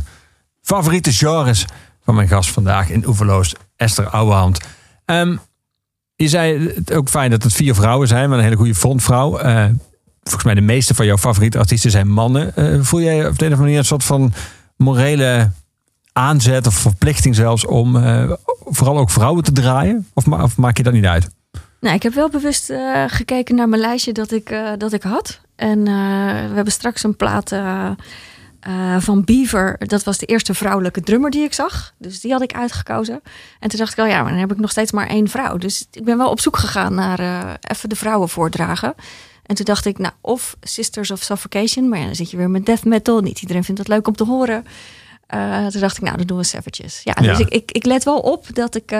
[0.61, 1.65] favoriete genres
[2.03, 4.59] van mijn gast vandaag in Oeverloos, Esther Ouwehand.
[5.05, 5.37] Ehm,
[6.15, 9.37] je zei het ook fijn dat het vier vrouwen zijn, maar een hele goede frontvrouw.
[9.37, 9.65] Eh,
[10.23, 12.55] volgens mij de meeste van jouw favoriete artiesten zijn mannen.
[12.55, 14.33] Eh, voel jij op de een of andere manier een soort van
[14.77, 15.51] morele
[16.13, 18.31] aanzet of verplichting zelfs om eh,
[18.65, 20.07] vooral ook vrouwen te draaien?
[20.13, 21.29] Of, ma- of maak je dat niet uit?
[21.79, 22.73] Nou, ik heb wel bewust
[23.07, 25.45] gekeken naar mijn lijstje dat ik, dat ik had.
[25.57, 25.93] En eh,
[26.49, 27.89] we hebben straks een plaat eh,
[28.59, 29.75] eh, van Beaver.
[29.79, 31.93] Dat was de eerste vrouwelijke drummer die ik zag.
[31.97, 33.21] Dus die had ik uitgekozen.
[33.59, 35.57] En toen dacht ik, oh ja, maar dan heb ik nog steeds maar één vrouw.
[35.57, 37.19] Dus ik ben wel op zoek gegaan naar
[37.61, 38.95] even de vrouwen voordragen.
[39.45, 41.89] En toen dacht ik, nou, of Sisters of Suffocation.
[41.89, 43.21] Maar ja, dan zit je weer met death metal.
[43.21, 44.65] Niet iedereen vindt dat leuk om te horen.
[45.71, 47.01] Toen dacht ik, nou, dan doen we Savages.
[47.03, 47.27] Ja, Ja.
[47.27, 48.91] dus ik, ik, ik let wel op dat ik,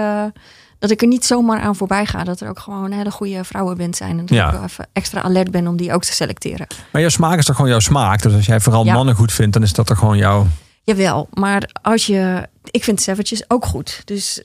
[0.79, 2.23] dat ik er niet zomaar aan voorbij ga.
[2.23, 4.09] Dat er ook gewoon hele goede vrouwenband zijn.
[4.19, 4.45] En dat Ja.
[4.47, 6.67] ik wel even extra alert ben om die ook te selecteren.
[6.91, 8.21] Maar jouw smaak is toch gewoon jouw smaak?
[8.21, 8.93] Dus als jij vooral Ja.
[8.93, 10.47] mannen goed vindt, dan is dat toch gewoon jouw...
[10.83, 12.47] Jawel, maar als je...
[12.63, 14.01] Ik vind Savages ook goed.
[14.05, 14.43] Dus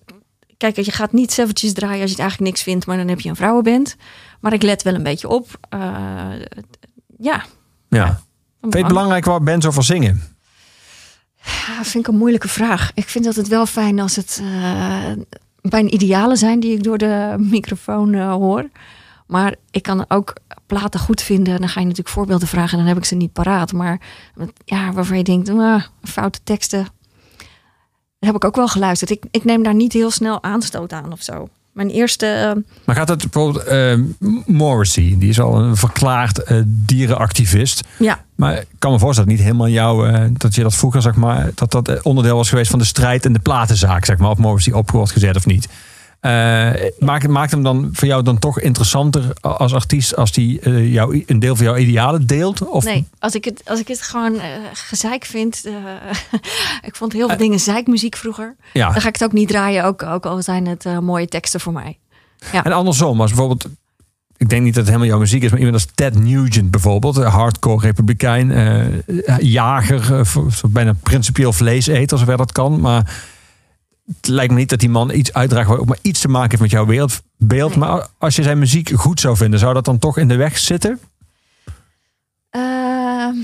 [0.57, 2.87] kijk, je gaat niet Savages draaien als je het eigenlijk niks vindt.
[2.87, 3.97] Maar dan heb je een vrouwenband.
[4.40, 5.49] Maar ik let wel een beetje op.
[5.68, 5.81] Eh,
[7.18, 7.45] ja.
[7.88, 8.21] Ja.
[8.61, 10.23] Vind je het belangrijk waar bands over zingen?
[11.45, 12.90] Ja, vind ik een moeilijke vraag.
[12.95, 15.12] Ik vind dat het wel fijn als het eh,
[15.62, 18.68] bij een idealen zijn die ik door de microfoon eh, hoor.
[19.27, 20.33] Maar ik kan ook
[20.66, 21.59] platen goed vinden.
[21.59, 23.72] Dan ga je natuurlijk voorbeelden vragen en dan heb ik ze niet paraat.
[23.72, 24.01] Maar
[24.64, 26.83] ja, waarvan je denkt, ah, foute teksten.
[28.18, 29.11] Dat heb ik ook wel geluisterd.
[29.11, 31.48] Ik, ik neem daar niet heel snel aanstoot aan of zo.
[31.73, 32.27] Mijn eerste.
[32.27, 33.65] eh, Maar gaat het bijvoorbeeld...
[33.65, 33.99] eh,
[34.47, 37.83] Morrissey, die is al een verklaard eh, dierenactivist.
[37.99, 40.29] ja, Maar ik kan me voorstellen dat niet helemaal jou...
[40.33, 41.51] dat je dat vroeger, zeg maar...
[41.55, 44.31] dat dat onderdeel was geweest van de strijd en de platenzaak, zeg maar.
[44.31, 45.69] Of Morrissey op wordt gezet of niet.
[46.23, 50.17] Eh, maakt, maakt hem dan voor jou dan toch interessanter als artiest...
[50.17, 52.69] als die eh, jou, een deel van jouw idealen deelt?
[52.69, 53.09] Of, nee.
[53.19, 55.65] Als ik het, als ik het gewoon eh, gezeik vind.
[56.89, 58.57] ik vond heel veel dingen zeikmuziek vroeger.
[58.73, 58.93] Ja.
[58.93, 61.73] Dan ga ik het ook niet draaien, ook, ook al zijn het mooie teksten voor
[61.73, 61.99] mij.
[62.53, 63.67] En andersom, als bijvoorbeeld...
[64.37, 67.17] Ik denk niet dat het helemaal jouw muziek is, maar iemand als Ted Nugent bijvoorbeeld,
[67.17, 70.37] hardcore republikein, eh, jager, eh,
[70.69, 72.81] bijna principieel vleeseter, zover dat kan.
[72.81, 73.23] Maar
[74.07, 76.51] het lijkt me niet dat die man iets uitdraagt wat ook maar iets te maken
[76.51, 77.77] heeft met jouw wereldbeeld.
[77.77, 80.59] Maar als je zijn muziek goed zou vinden, zou dat dan toch in de weg
[80.59, 81.01] zitten?
[82.51, 83.35] Ehm,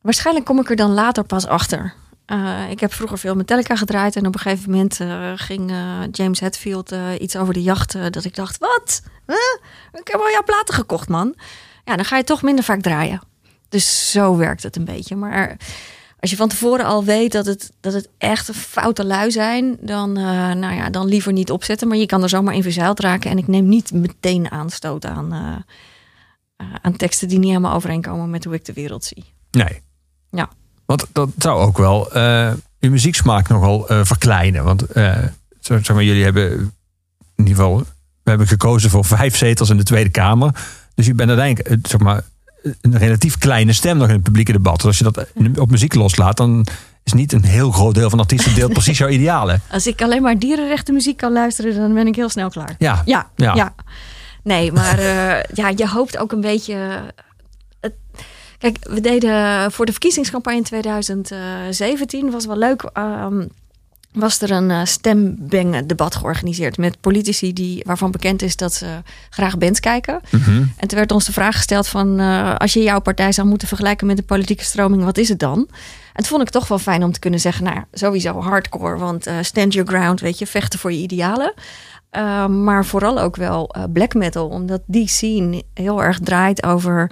[0.00, 1.94] waarschijnlijk kom ik er dan later pas achter.
[2.26, 6.00] Eh, ik heb vroeger veel Metallica gedraaid en op een gegeven moment eh, ging eh,
[6.10, 7.94] James Hetfield iets over de jacht.
[7.94, 9.02] eh, dat ik dacht, wat?
[9.26, 9.36] Huh?
[10.00, 11.34] Ik heb al jouw platen gekocht, man.
[11.84, 13.20] Ja, dan ga je toch minder vaak draaien.
[13.68, 15.16] Dus zo werkt het een beetje.
[15.16, 15.56] Maar
[16.18, 20.16] als je van tevoren al weet dat het, dat het echt foute lui zijn, dan,
[20.16, 21.88] eh, nou ja, dan liever niet opzetten.
[21.88, 23.30] Maar je kan er zomaar in verzeild raken.
[23.30, 25.56] En ik neem niet meteen aanstoot aan, eh,
[26.56, 29.24] eh, aan teksten die niet helemaal overeenkomen met hoe ik de wereld zie.
[29.50, 29.82] Nee.
[30.30, 30.50] Ja.
[30.86, 32.08] Want dat zou ook wel
[32.80, 34.64] uw muzieksmaak nogal verkleinen.
[34.64, 34.84] Want
[35.60, 36.50] zeg maar, jullie hebben
[37.34, 37.78] in ieder geval,
[38.22, 40.54] we hebben gekozen voor vijf zetels in de Tweede Kamer.
[40.94, 42.22] Dus je bent uiteindelijk zeg maar,
[42.80, 44.76] een relatief kleine stem nog in het publieke debat.
[44.76, 45.26] Dus als je dat
[45.58, 46.66] op muziek loslaat, dan
[47.04, 49.60] is niet een heel groot deel van artiesten deelt precies jouw idealen.
[49.70, 52.74] Als ik alleen maar dierenrechten muziek kan luisteren, dan ben ik heel snel klaar.
[52.78, 53.54] Ja, Ja, Ja.
[53.54, 53.74] ja.
[54.42, 56.76] Nee, maar eh, ja, je hoopt ook een beetje.
[57.80, 57.94] het-
[58.58, 62.82] Kijk, we deden voor de verkiezingscampagne in 2017 was wel leuk.
[62.92, 63.44] ehm,
[64.16, 68.86] was er een uh, stembengen debat georganiseerd met politici die, waarvan bekend is dat ze
[69.30, 70.20] graag bands kijken.
[70.30, 70.64] Mhm.
[70.76, 73.68] En toen werd ons de vraag gesteld van eh, als je jouw partij zou moeten
[73.68, 75.58] vergelijken met de politieke stroming, wat is het dan?
[76.12, 79.26] En toen vond ik toch wel fijn om te kunnen zeggen, nou sowieso hardcore, want
[79.26, 81.54] eh, stand your ground, weet je, vechten voor je idealen.
[82.48, 87.10] Maar vooral ook wel black metal, omdat die scene heel erg draait over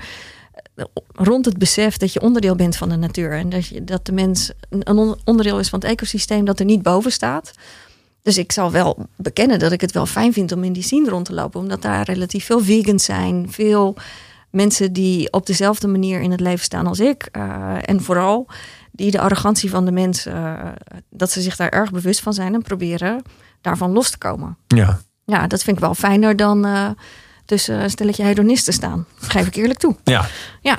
[1.13, 4.13] rond het besef dat je onderdeel bent van de natuur en dat, je, dat de
[4.13, 7.53] mens een onderdeel is van het ecosysteem dat er niet boven staat.
[8.23, 11.09] Dus ik zal wel bekennen dat ik het wel fijn vind om in die scene
[11.09, 13.97] rond te lopen, omdat daar relatief veel vegans zijn, veel
[14.51, 17.29] mensen die op dezelfde manier in het leven staan als ik.
[17.33, 18.47] Uh, en vooral
[18.93, 20.69] die de arrogantie van de mens, uh,
[21.11, 23.23] dat ze zich daar erg bewust van zijn en proberen
[23.61, 24.57] daarvan los te komen.
[24.67, 25.01] Ja.
[25.25, 26.91] Ja, dat vind ik wel fijner dan uh,
[27.45, 29.07] tussen een stelletje hedonisten staan.
[29.21, 29.97] Geef ik eerlijk toe.
[30.05, 30.27] Ja.
[30.61, 30.77] Ja.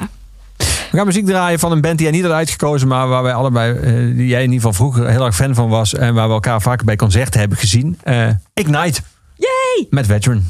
[0.92, 3.34] We gaan muziek draaien van een band die jij niet had uitgekozen, maar waar wij
[3.34, 6.28] allebei, uh, die jij in ieder geval vroeger heel erg fan van was en waar
[6.28, 8.00] we elkaar vaker bij concerten hebben gezien.
[8.04, 9.02] Uh, Ignite.
[9.36, 9.88] Yay!
[9.90, 10.44] Met Veteran.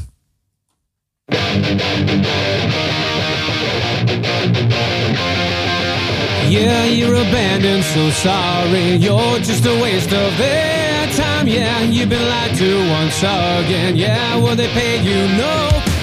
[6.48, 8.96] Yeah, you're abandoned, so sorry.
[8.96, 11.48] You're just a waste of their time.
[11.48, 13.96] Yeah, you've been lied to once again.
[13.96, 15.26] Yeah, will they pay you?
[15.36, 15.95] No.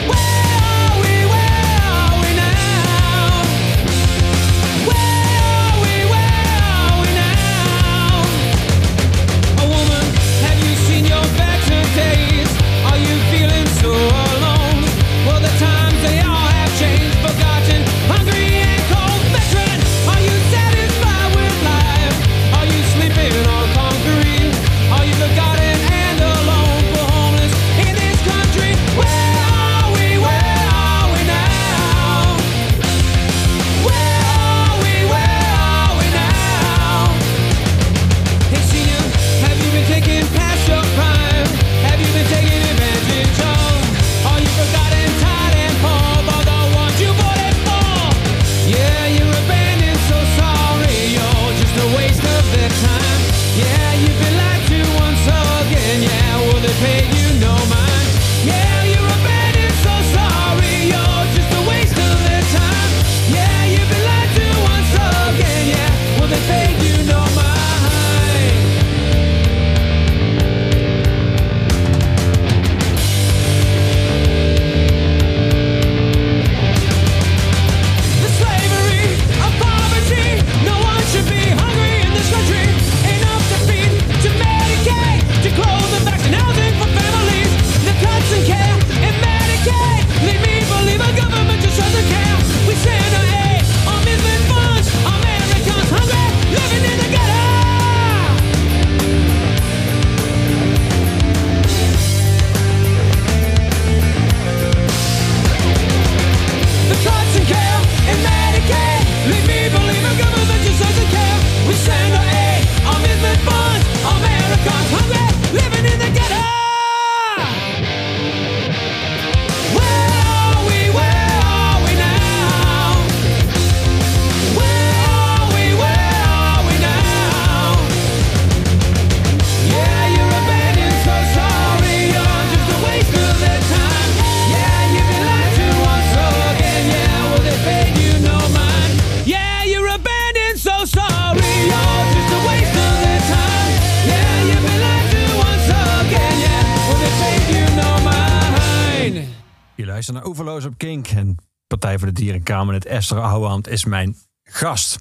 [150.84, 151.08] Kink.
[151.08, 151.36] En
[151.68, 152.86] Partij voor de Dierenkamer.
[152.86, 155.00] Esther Ouwehand is mijn gast.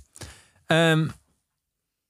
[0.66, 1.08] Ehm,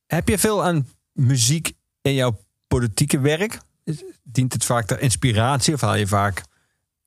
[0.06, 3.60] heb je veel aan muziek in jouw politieke werk?
[4.22, 5.74] Dient het vaak ter inspiratie?
[5.74, 6.42] Of haal je vaak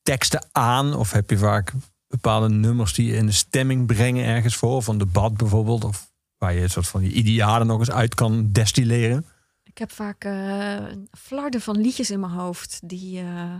[0.01, 0.93] teksten aan?
[0.93, 1.73] Of heb je vaak
[2.07, 4.83] bepaalde nummers die je in de stemming brengen ergens voor?
[4.83, 5.83] Van debat bijvoorbeeld?
[5.83, 9.25] Of waar je een soort van je idealen nog eens uit kan destilleren?
[9.63, 10.83] Ik heb vaak eh
[11.17, 13.55] flarden van liedjes in mijn hoofd die, eh,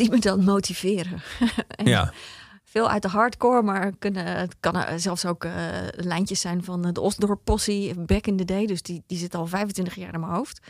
[0.00, 1.22] die me dan motiveren.
[1.76, 2.12] en Ja,
[2.70, 5.52] Veel uit de hardcore, maar kunnen, het kan eh, zelfs ook eh,
[5.96, 8.66] lijntjes zijn van eh, de Osdorp Possie, back in the day.
[8.66, 10.60] Dus die, die zit al 25 jaar in mijn hoofd.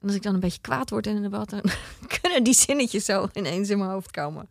[0.00, 1.60] En als ik dan een beetje kwaad word in een debat, dan
[2.20, 4.48] kunnen die zinnetjes zo ineens in mijn hoofd komen.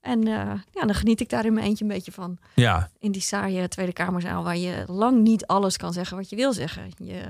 [0.00, 2.38] En ja, dan geniet ik daar in mijn eentje een beetje van.
[2.54, 6.36] ja, In die saaie Tweede Kamerzaal, waar je lang niet alles kan zeggen wat je
[6.36, 6.90] wil zeggen.
[6.96, 7.22] Je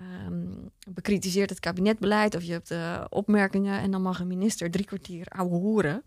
[0.00, 4.84] ehm, bekritiseert het kabinetbeleid of je hebt eh, opmerkingen en dan mag een minister drie
[4.84, 6.04] kwartier ouwe hoeren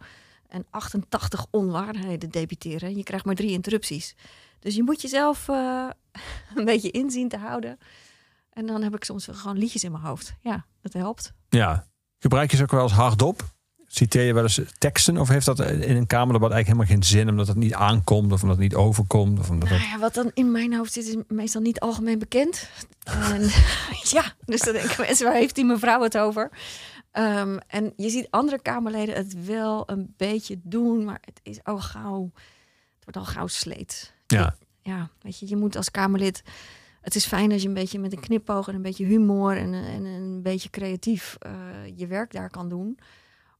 [0.47, 2.97] en 88 onwaarheden debiteren.
[2.97, 4.15] Je krijgt maar drie interrupties.
[4.59, 5.89] Dus je moet jezelf eh,
[6.55, 7.77] een beetje inzien te houden.
[8.49, 10.35] En dan heb ik soms gewoon liedjes in mijn hoofd.
[10.41, 11.33] Ja, dat helpt.
[11.49, 11.91] ja.
[12.19, 13.53] Gebruik je ze ook wel eens hardop?
[13.95, 15.17] Citeer je wel eens teksten?
[15.17, 17.29] Of heeft dat in een kamerdebat eigenlijk helemaal geen zin...
[17.29, 19.39] omdat het niet aankomt of omdat het niet overkomt?
[19.39, 19.69] Of omdat.
[19.69, 22.69] Nou ja, wat dan in mijn hoofd zit, is meestal niet algemeen bekend.
[23.03, 23.41] En,
[24.15, 26.51] ja, dus dan denken mensen, waar heeft die mevrouw het over?
[27.11, 31.79] Ehm, en je ziet andere Kamerleden het wel een beetje doen, maar het is al
[31.79, 32.31] gauw,
[32.95, 34.13] het wordt al gauw sleet.
[34.27, 34.55] Ja.
[34.81, 36.43] Ja, weet je, je moet als Kamerlid,
[37.01, 39.73] het is fijn als je een beetje met een knipoog en een beetje humor en,
[39.73, 41.51] en een beetje creatief eh,
[41.95, 42.97] je werk daar kan doen.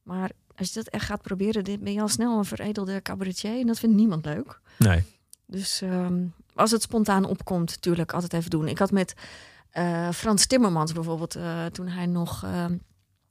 [0.04, 3.60] Maar als je dat echt gaat proberen, dan ben je al snel een veredelde cabaretier
[3.60, 4.60] en dat vindt niemand leuk.
[4.78, 5.02] Nee.
[5.46, 8.68] Dus ehm, als het spontaan opkomt, natuurlijk altijd even doen.
[8.68, 9.14] Ik had met
[9.70, 12.72] eh, Frans Timmermans bijvoorbeeld, eh, toen hij nog ehm,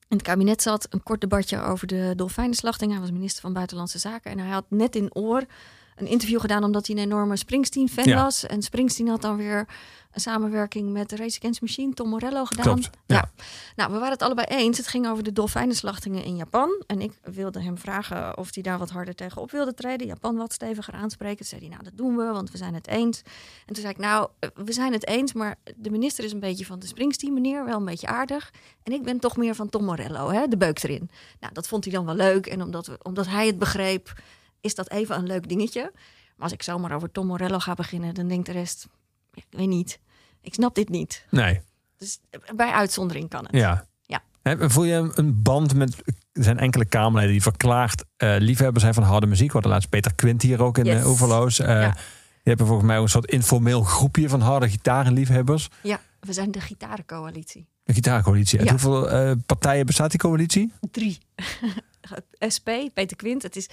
[0.08, 2.92] in het kabinet zat, een kort debatje over de dolfijnenslachting.
[2.92, 5.44] Hij was minister van Buitenlandse Zaken en hij had net in oor
[5.96, 8.24] een interview gedaan omdat hij een enorme Springsteen-fan Ja.
[8.24, 8.46] was.
[8.46, 9.68] En Springsteen had dan weer
[10.12, 12.66] een samenwerking met de Race Against Machine, Tom Morello, gedaan.
[12.66, 13.32] Klopt, ja.
[13.76, 14.78] Nou, we waren het allebei eens.
[14.78, 16.84] Het ging over de dolfijnenslachtingen in Japan.
[16.88, 20.08] En ik wilde hem vragen of hij daar wat harder tegen op wilde treden.
[20.08, 21.38] Japan wat steviger aanspreken.
[21.38, 23.22] Toen zei hij, nou, dat doen we, want we zijn het eens.
[23.66, 26.40] En toen zei ik, nou, eh, we zijn het eens, maar de minister is een
[26.40, 28.52] beetje van de Springsteen meneer, wel een beetje aardig.
[28.84, 31.10] En ik ben toch meer van Tom Morello, hè, de beuk erin.
[31.40, 32.46] Nou, dat vond hij dan wel leuk.
[32.48, 34.14] En omdat, we, omdat hij het begreep,
[34.64, 35.92] is dat even een leuk dingetje.
[36.36, 38.88] Maar als ik zomaar over Tom Morello ga beginnen, dan denkt de rest,
[39.34, 40.00] ik weet niet.
[40.42, 41.26] Ik snap dit niet.
[41.30, 41.62] Nee.
[41.98, 43.56] Dus eh, bij uitzondering kan het.
[43.56, 43.86] Ja.
[44.02, 44.22] Ja.
[44.70, 45.96] Voel je een band met...
[46.34, 49.48] Er zijn enkele Kamerleden die verklaard eh liefhebber zijn van harde muziek.
[49.48, 51.02] We hadden laatst Peter Quint hier ook in Yes.
[51.02, 51.60] eh, Overloos.
[51.60, 51.96] Eh, Ja.
[52.44, 55.70] Je hebt volgens mij een soort informeel groepje van harde gitarenliefhebbers.
[55.84, 57.68] Ja, we zijn de gitarencoalitie.
[57.86, 58.60] Een gitaarcoalitie.
[58.60, 58.74] Uit Ja.
[58.74, 60.72] hoeveel partijen bestaat die coalitie?
[60.92, 61.18] Drie.
[62.56, 63.42] SP, Peter Quint.
[63.44, 63.70] Het is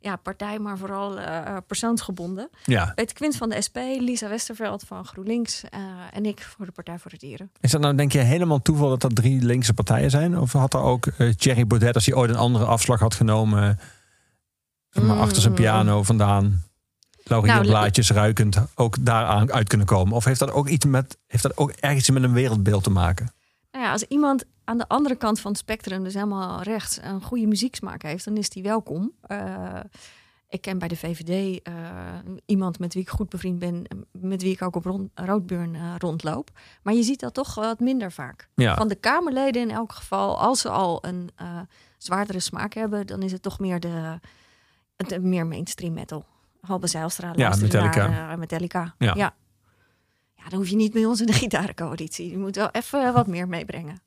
[0.00, 2.50] ja, partij, maar vooral eh, persoonsgebonden.
[2.64, 2.92] Ja.
[2.94, 5.80] Peter Quint van de SP, Lisa Westerveld van GroenLinks eh,
[6.12, 7.50] en ik voor de Partij voor de Dieren.
[7.60, 10.38] Is dat nou denk je helemaal toeval dat dat drie linkse partijen zijn?
[10.38, 13.78] Of had er ook eh, Thierry Baudet, als hij ooit een andere afslag had genomen...
[14.90, 15.20] zeg maar Mm.
[15.20, 16.62] achter zijn piano vandaan...
[17.24, 20.16] Laurierblaadjes ruikend ook daaraan uit kunnen komen?
[20.16, 23.32] Of heeft dat ook iets met, heeft dat ook ergens met een wereldbeeld te maken?
[23.70, 27.22] Nou ja, als iemand aan de andere kant van het spectrum, dus helemaal rechts, een
[27.22, 29.12] goede muzieksmaak heeft, dan is die welkom.
[29.20, 29.80] Eh,
[30.48, 31.74] ik ken bij de VVD eh,
[32.46, 35.94] iemand met wie ik goed bevriend ben, met wie ik ook op rond, Roodburn eh,
[35.98, 36.50] rondloop.
[36.82, 38.48] Maar je ziet dat toch wat minder vaak.
[38.54, 38.76] Ja.
[38.76, 41.30] Van de Kamerleden in elk geval, als ze al een
[41.98, 44.20] zwaardere smaak hebben, dan is het toch meer de,
[44.96, 46.24] de meer mainstream metal.
[46.60, 48.08] Halbe Zijlstra, Ja, Metallica.
[48.08, 48.94] naar, Metallica.
[48.98, 49.14] Ja.
[49.14, 49.34] ja.
[50.42, 52.30] Ja, dan hoef je niet bij ons in de gitarencoalitie.
[52.30, 54.00] Je moet wel even wat meer meebrengen.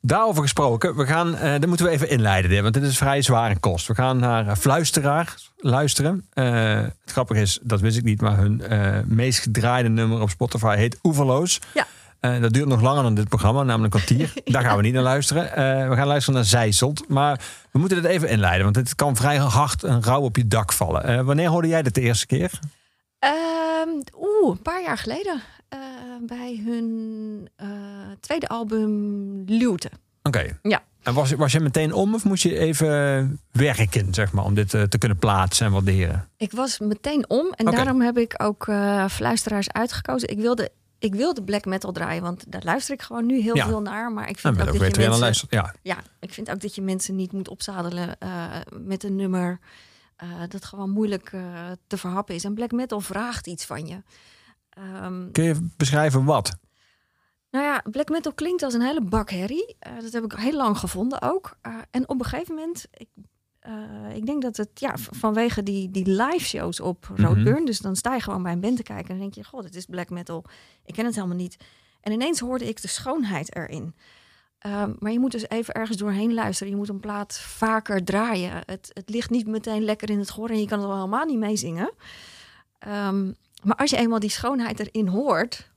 [0.00, 3.22] Daarover gesproken, we gaan, eh dat moeten we even inleiden, dit, want dit is vrij
[3.22, 3.86] zware kost.
[3.86, 6.26] We gaan naar eh, Fluisteraar luisteren.
[6.32, 8.62] Eh, het grappige is, dat wist ik niet, maar hun
[9.06, 11.60] meest gedraaide nummer op Spotify heet Oeverloos.
[11.74, 11.86] Ja.
[12.40, 14.32] Dat duurt nog langer dan dit programma, namelijk een kwartier.
[14.54, 15.42] Daar gaan we niet naar luisteren.
[15.90, 17.08] We gaan luisteren naar Zijzelt.
[17.08, 17.40] Maar
[17.70, 20.72] we moeten dit even inleiden, want het kan vrij hard en rauw op je dak
[20.72, 21.24] vallen.
[21.24, 22.60] Wanneer hoorde jij dit de eerste keer?
[23.18, 23.88] Ehm,
[24.18, 25.40] Oeh, een paar jaar geleden.
[25.68, 25.78] eh,
[26.20, 27.68] bij hun eh,
[28.20, 29.90] tweede album Luwte.
[30.22, 30.58] Oké.
[30.62, 30.82] Ja.
[31.02, 34.74] En was, was je meteen om of moest je even werken, zeg maar, om dit
[34.74, 36.28] eh, te kunnen plaatsen en waarderen?
[36.36, 38.64] Ik was meteen om en daarom heb ik ook
[39.10, 40.28] fluisteraars uitgekozen.
[40.28, 43.66] Ik wilde, ik wilde black metal draaien, want daar luister ik gewoon nu heel Ja.
[43.66, 44.12] veel naar.
[44.12, 45.46] Maar ik vind, ben ook ook dat, je mensen.
[45.50, 45.74] Ja.
[45.82, 48.16] ja, ik vind ook dat je mensen niet moet opzadelen
[48.80, 49.58] met een nummer
[50.18, 52.44] eh, dat gewoon moeilijk eh, te verhappen is.
[52.44, 54.02] En black metal vraagt iets van je.
[54.70, 56.56] Ehm, Kun je beschrijven wat?
[57.50, 59.76] Nou ja, black metal klinkt als een hele bak herrie.
[59.78, 61.58] Eh, dat heb ik heel lang gevonden ook.
[61.90, 63.08] En op een gegeven moment, ik,
[64.14, 67.24] ik denk dat het ja, vanwege die, die live shows op Mhm.
[67.24, 67.64] Roadburn.
[67.64, 69.64] Dus dan sta je gewoon bij een band te kijken en dan denk je, god,
[69.64, 70.44] het is black metal.
[70.84, 71.56] Ik ken het helemaal niet.
[72.00, 73.94] En ineens hoorde ik de schoonheid erin.
[74.58, 76.72] Ehm, maar je moet dus even ergens doorheen luisteren.
[76.72, 78.62] Je moet een plaat vaker draaien.
[78.66, 81.24] Het, het ligt niet meteen lekker in het gehoor en je kan het wel helemaal
[81.24, 81.92] niet meezingen.
[82.78, 83.32] Ehm,
[83.62, 85.70] maar als je eenmaal die schoonheid erin hoort,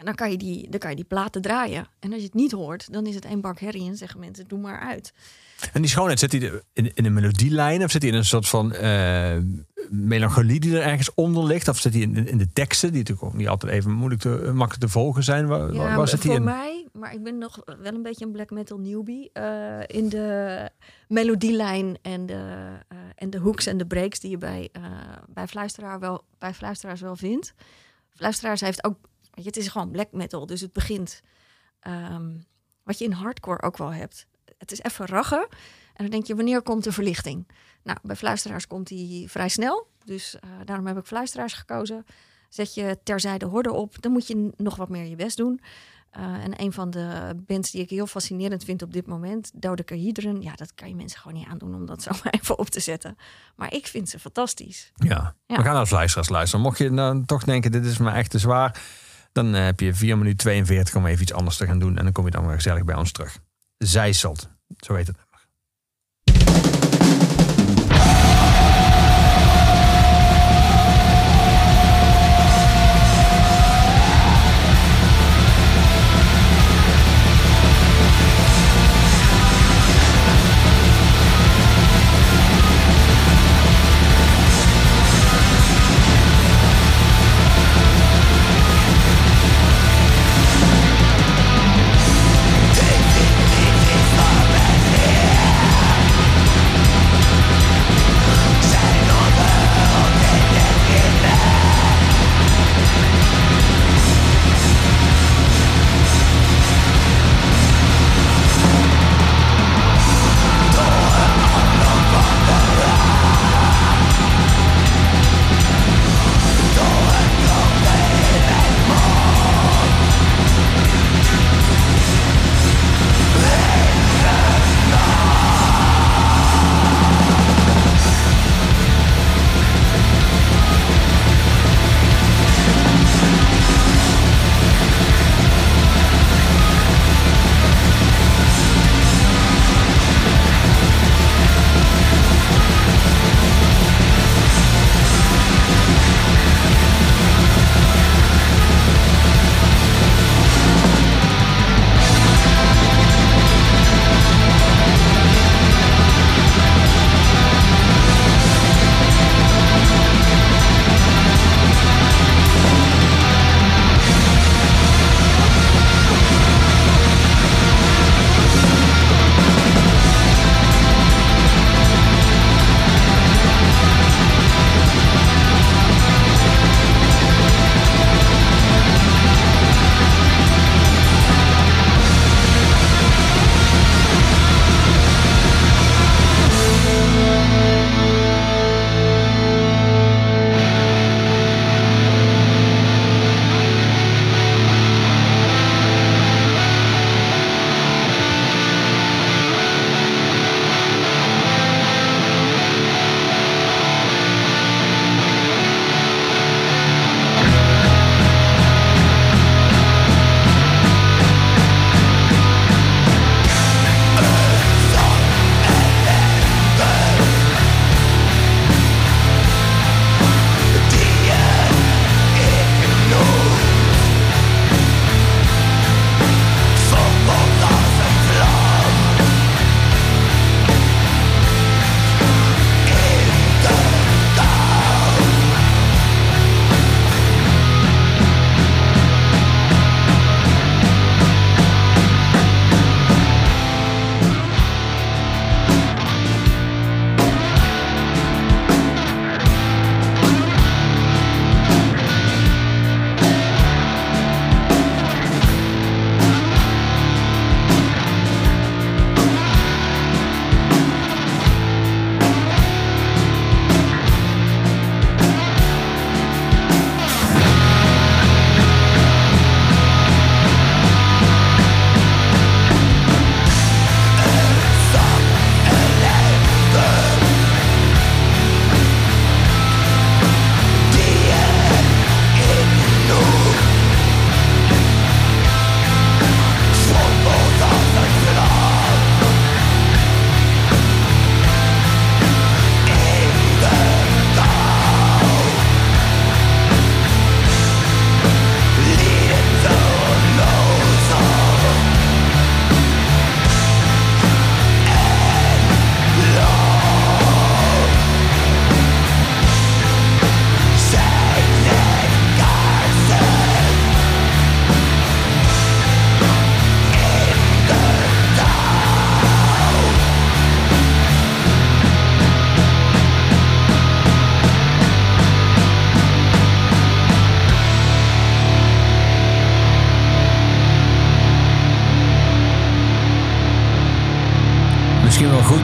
[0.00, 1.86] ja, dan, kan je die, dan kan je die platen draaien.
[1.98, 4.48] En als je het niet hoort, dan is het één bak herrie en zeggen mensen,
[4.48, 5.12] doe maar uit.
[5.72, 8.24] En die schoonheid, zit die er in, in een melodielijn of zit die in een
[8.24, 9.36] soort van eh,
[9.90, 11.68] melancholie die er ergens onder ligt?
[11.68, 14.28] Of zit die in, in de teksten, die natuurlijk ook niet altijd even moeilijk te,
[14.28, 15.46] makkelijk te volgen zijn?
[15.46, 16.44] Waar, waar, waar zit voor in?
[16.44, 19.30] mij, maar ik ben nog wel een beetje een black metal newbie.
[19.32, 20.68] eh, in de
[21.08, 24.82] melodielijn en de, eh, en de hooks en de breaks die je bij, eh,
[25.28, 27.54] bij, fluisteraar wel, bij fluisteraars wel vindt.
[28.08, 28.98] Fluisteraars heeft ook,
[29.44, 31.22] het is gewoon black metal, dus het begint
[31.80, 32.30] ehm,
[32.82, 34.26] wat je in hardcore ook wel hebt.
[34.58, 35.48] Het is even raggen
[35.94, 37.48] en dan denk je, wanneer komt de verlichting?
[37.82, 42.04] Nou, bij fluisteraars komt die vrij snel, dus eh, daarom heb ik fluisteraars gekozen.
[42.48, 45.60] Zet je terzijde horden op, dan moet je nog wat meer je best doen.
[46.18, 50.42] Uh, en een van de bands die ik heel fascinerend vind op dit moment, Dodecahedron,
[50.42, 53.16] ja, dat kan je mensen gewoon niet aandoen om dat zomaar even op te zetten.
[53.56, 54.92] Maar ik vind ze fantastisch.
[54.94, 55.34] Ja.
[55.46, 55.56] Ja.
[55.56, 56.64] we gaan naar de luisteraars luisteren.
[56.64, 58.80] Mocht je nou toch denken, dit is me echt te zwaar,
[59.32, 61.98] dan eh, heb je 4 minuten 42 om even iets anders te gaan doen.
[61.98, 63.38] En dan kom je dan weer gezellig bij ons terug.
[63.78, 65.29] Zijselt, zo heet het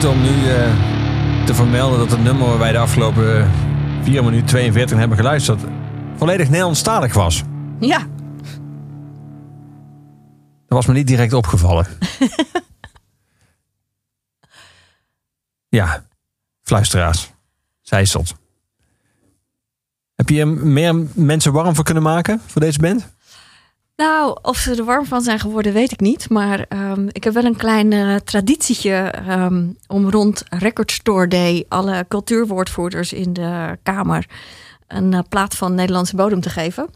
[0.07, 3.49] om nu eh, te vermelden dat het nummer waar wij de afgelopen eh,
[4.03, 5.61] 4 minuten 42 hebben geluisterd
[6.15, 7.43] volledig Nederlandstalig was.
[7.79, 8.07] Ja,
[10.67, 11.87] Dat was me niet direct opgevallen.
[15.79, 16.03] ja,
[16.63, 17.31] fluisteraars.
[17.81, 18.35] Zijsselt.
[20.15, 23.15] Heb je er meer mensen warm voor kunnen maken voor deze band?
[23.97, 26.29] Nou, of ze er warm van zijn geworden, weet ik niet.
[26.29, 31.65] Maar ehm, ik heb wel een klein eh, traditietje ehm, om rond Record Store Day
[31.67, 34.25] alle cultuurwoordvoerders in de Kamer
[34.87, 36.89] een eh, plaat van Nederlandse bodem te geven.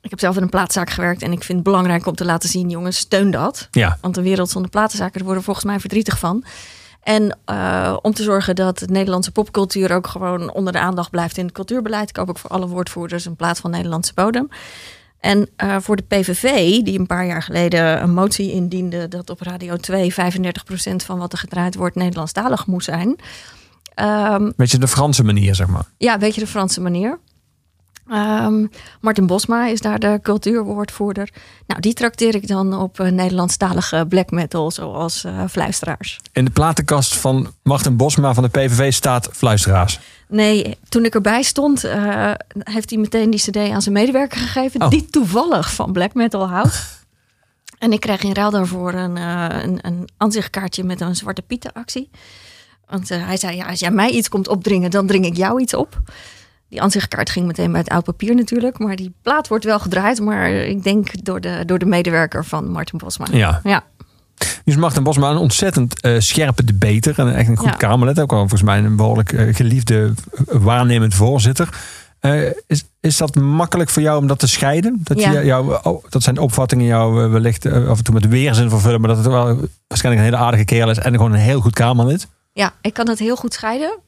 [0.00, 2.48] Ik heb zelf in een plaatszaak gewerkt en ik vind het belangrijk om te laten
[2.48, 3.68] zien, jongens, steun dat.
[3.70, 3.98] Ja.
[4.00, 6.44] Want de wereld zonder platenzaken, daar worden we volgens mij verdrietig van.
[7.02, 11.36] En eh, om te zorgen dat de Nederlandse popcultuur ook gewoon onder de aandacht blijft
[11.36, 12.08] in het cultuurbeleid.
[12.08, 14.48] Ik hoop ook voor alle woordvoerders een plaat van Nederlandse bodem.
[15.20, 16.42] En eh, voor de PVV,
[16.82, 20.16] die een paar jaar geleden een motie indiende dat op Radio 2 35%
[20.96, 23.16] van wat er gedraaid wordt Nederlandstalig moet zijn.
[23.94, 25.84] Ehm, Beetje de Franse manier, zeg maar.
[25.98, 27.18] ja, weet je de Franse manier.
[28.10, 28.66] Ehm,
[29.00, 31.28] Martin Bosma is daar de cultuurwoordvoerder.
[31.66, 36.20] Nou, die trakteer ik dan op eh, Nederlandstalige black metal, zoals eh, fluisteraars.
[36.32, 40.00] In de platenkast van Martin Bosma van de PVV staat fluisteraars.
[40.28, 44.82] Nee, toen ik erbij stond, eh, heeft hij meteen die CD aan zijn medewerker gegeven,
[44.82, 44.90] Oh.
[44.90, 47.04] die toevallig van black metal houdt.
[47.78, 51.72] en ik kreeg in ruil daarvoor een, eh een, een aanzichtkaartje met een Zwarte Pieten
[51.72, 52.10] actie.
[52.88, 55.60] Want eh, hij zei, ja, als jij mij iets komt opdringen, dan dring ik jou
[55.60, 56.00] iets op.
[56.68, 58.78] Die aanzichtkaart ging meteen bij het oud papier natuurlijk.
[58.78, 62.70] Maar die plaat wordt wel gedraaid, maar ik denk door de, door de medewerker van
[62.70, 63.26] Martin Bosma.
[63.30, 63.60] Ja.
[63.64, 63.84] Ja,
[64.38, 67.18] Nu is Martin Bosma een ontzettend eh, scherpe debater.
[67.18, 67.74] En echt een goed Ja.
[67.74, 68.20] Kamerlid.
[68.20, 71.68] Ook al volgens mij een behoorlijk eh, geliefde eh, waarnemend voorzitter.
[72.66, 75.00] Is, is dat makkelijk voor jou om dat te scheiden?
[75.02, 75.30] Dat, Ja.
[75.30, 79.00] je, jou, oh, dat zijn opvattingen jou wellicht af en toe met weerzin vervullen.
[79.00, 79.44] Maar dat het wel
[79.86, 80.98] waarschijnlijk een hele aardige kerel is.
[80.98, 82.28] En gewoon een heel goed Kamerlid.
[82.52, 83.98] Ja, ik kan het heel goed scheiden.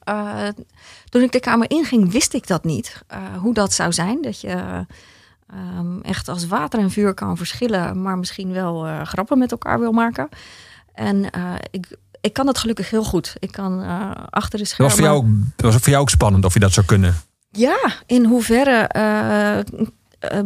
[1.09, 3.01] Toen ik de Kamer inging, wist ik dat niet.
[3.39, 4.21] hoe dat zou zijn.
[4.21, 4.85] Dat je
[5.53, 9.79] ehm, echt als water en vuur kan verschillen, maar misschien wel eh, grappen met elkaar
[9.79, 10.29] wil maken.
[10.93, 11.87] En eh, ik,
[12.21, 13.35] ik kan het gelukkig heel goed.
[13.39, 14.95] Ik kan eh, achter de Dat schermen...
[14.95, 17.15] was voor, jou, ook- dat was voor jou ook spannend of je dat zou kunnen.
[17.51, 18.87] Ja, in hoeverre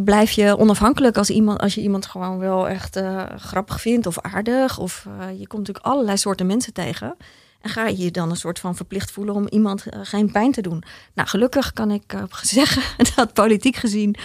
[0.03, 2.99] blijf je onafhankelijk als, iemand, als je iemand gewoon wel echt
[3.37, 4.77] grappig vindt of aardig?
[4.77, 5.03] Of
[5.37, 7.15] je komt natuurlijk allerlei soorten mensen tegen.
[7.61, 10.61] En ga je je dan een soort van verplicht voelen om iemand geen pijn te
[10.61, 10.83] doen?
[11.13, 12.81] Nou, gelukkig kan ik zeggen
[13.15, 14.15] dat politiek gezien.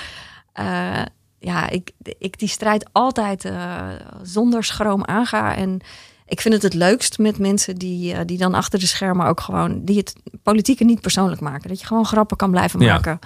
[0.59, 1.03] Eh,
[1.39, 3.89] ja, ik, ik die strijd altijd eh,
[4.23, 5.55] zonder schroom aanga.
[5.57, 5.81] En
[6.27, 9.41] ik vind het het leukst met mensen die, eh, die dan achter de schermen ook
[9.41, 9.85] gewoon...
[9.85, 11.69] die het politieke niet persoonlijk maken.
[11.69, 12.93] Dat je gewoon grappen kan blijven Ja.
[12.93, 13.19] maken.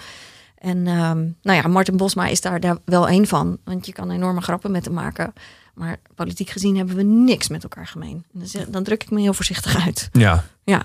[0.58, 3.58] En ehm, nou ja, Martin Bosma is daar, daar wel één van.
[3.64, 5.32] Want je kan enorme grappen met hem maken.
[5.74, 8.24] Maar politiek gezien hebben we niks met elkaar gemeen.
[8.34, 10.08] En dan druk ik me heel voorzichtig uit.
[10.12, 10.44] Ja.
[10.64, 10.82] Ja,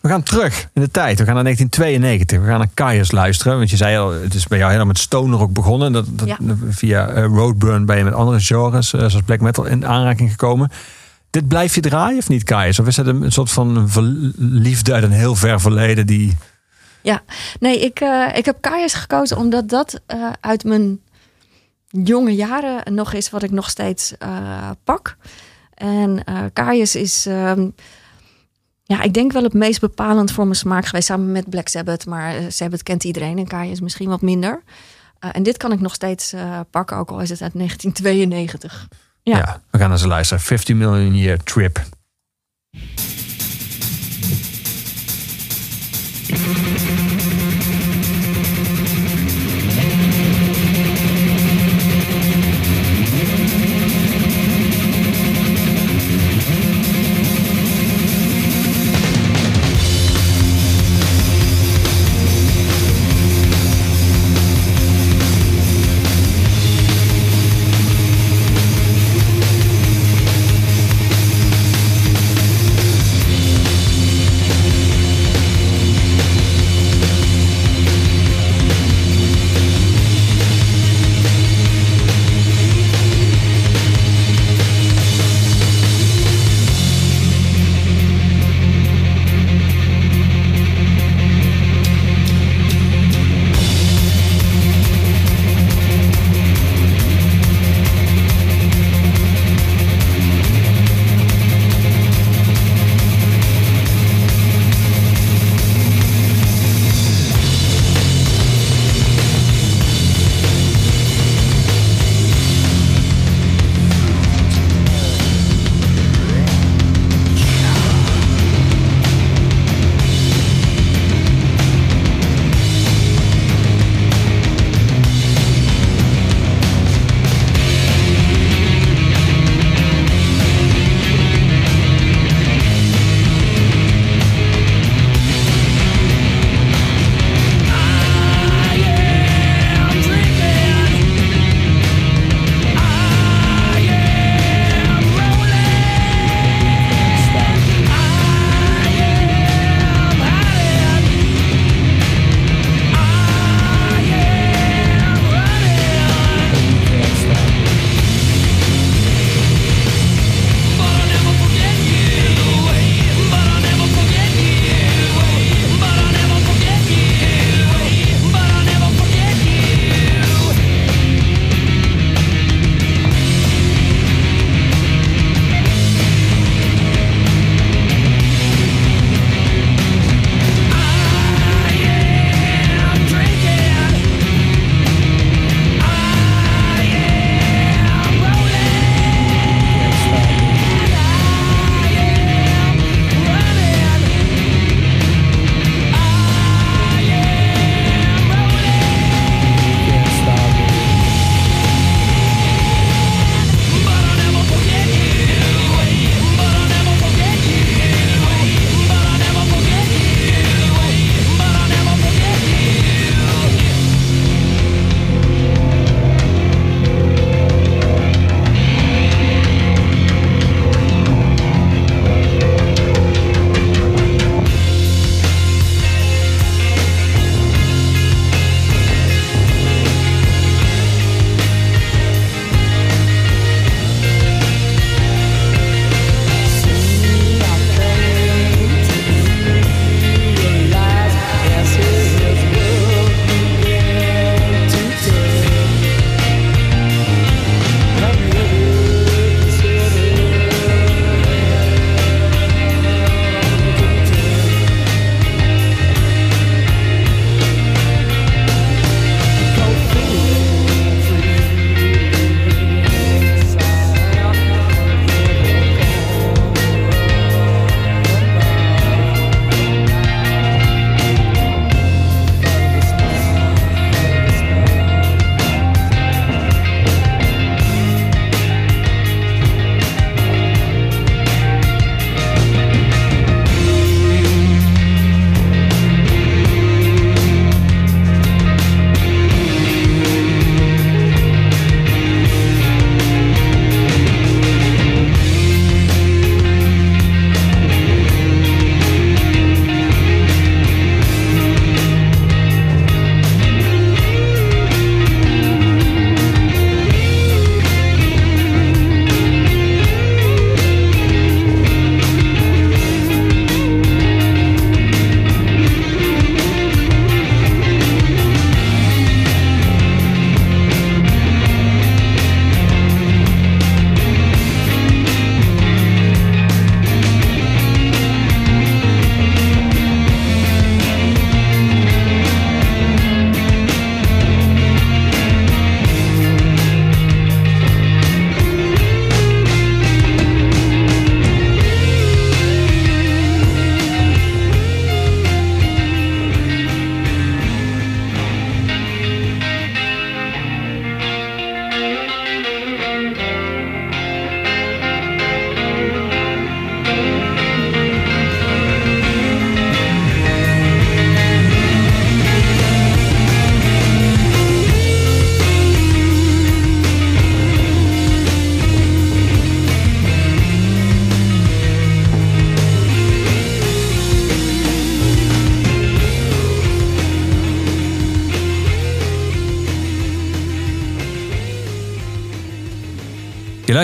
[0.00, 1.18] We gaan terug in de tijd.
[1.18, 2.38] We gaan naar 1992.
[2.38, 3.56] We gaan naar Kaius luisteren.
[3.58, 5.92] Want je zei al, het is bij jou helemaal met stoner ook begonnen.
[5.92, 6.36] Dat, dat, Ja.
[6.68, 10.70] Via eh, Roadburn ben je met andere genres, eh, zoals black metal, in aanraking gekomen.
[11.30, 12.78] Dit blijf je draaien of niet, Kaius?
[12.78, 13.90] Of is het een, een soort van
[14.36, 16.36] liefde uit een heel ver verleden die...
[17.02, 17.22] ja.
[17.60, 20.00] Nee, ik, eh, ik heb Kaius gekozen omdat dat
[20.40, 21.00] uit mijn
[21.90, 25.16] jonge jaren nog is wat ik nog steeds eh, pak.
[25.74, 27.68] En eh Kaius is, ehm,
[28.82, 31.06] ja, ik denk wel het meest bepalend voor mijn smaak geweest.
[31.06, 34.62] Samen met Black Sabbath, maar eh, Sabbath kent iedereen en Kaius misschien wat minder.
[35.18, 36.34] En dit kan ik nog steeds
[36.70, 38.88] pakken, ook al is het uit 1992.
[39.22, 39.36] Ja.
[39.36, 39.62] Ja.
[39.70, 40.42] we gaan ze luisteren.
[40.42, 41.82] 50 Million Year Trip.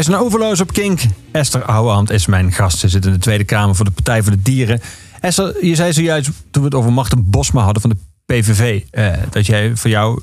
[0.09, 1.01] Naar Overloos op Kink.
[1.31, 2.79] Esther Ouwehand is mijn gast.
[2.79, 4.81] Ze zit in de Tweede Kamer voor de Partij voor de Dieren.
[5.21, 7.97] Esther, je zei zojuist toen we het over Marten Bosma hadden van de
[8.27, 8.83] PVV...
[8.91, 10.21] Eh, dat jij voor jou,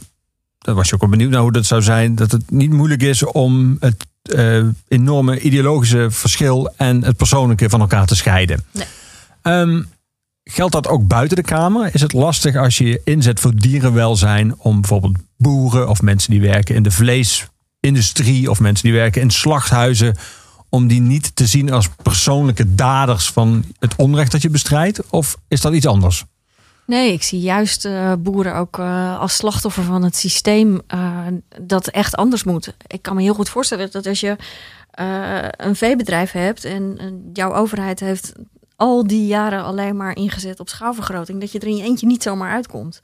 [0.57, 2.15] daar was je ook wel benieuwd naar hoe dat zou zijn...
[2.15, 6.73] dat het niet moeilijk is om het eh, enorme ideologische verschil...
[6.77, 8.63] en het persoonlijke van elkaar te scheiden.
[8.71, 8.87] Nee.
[9.41, 9.81] Ehm,
[10.43, 11.89] geldt dat ook buiten de Kamer?
[11.93, 14.55] Is het lastig als je je inzet voor dierenwelzijn...
[14.57, 16.91] om bijvoorbeeld boeren of mensen die werken in de
[17.83, 18.49] vleesindustrie...
[18.49, 20.15] of mensen die werken in slachthuizen...
[20.69, 25.09] om die niet te zien als persoonlijke daders van het onrecht dat je bestrijdt?
[25.09, 26.23] Of is dat iets anders?
[26.85, 31.27] Nee, ik zie juist eh, boeren ook eh, als slachtoffer van het systeem eh,
[31.61, 32.73] dat echt anders moet.
[32.87, 34.35] Ik kan me heel goed voorstellen dat als je
[35.57, 36.97] een veebedrijf hebt en
[37.33, 38.33] jouw overheid heeft
[38.75, 42.23] al die jaren alleen maar ingezet op schaalvergroting, dat je er in je eentje niet
[42.23, 43.01] zomaar uitkomt.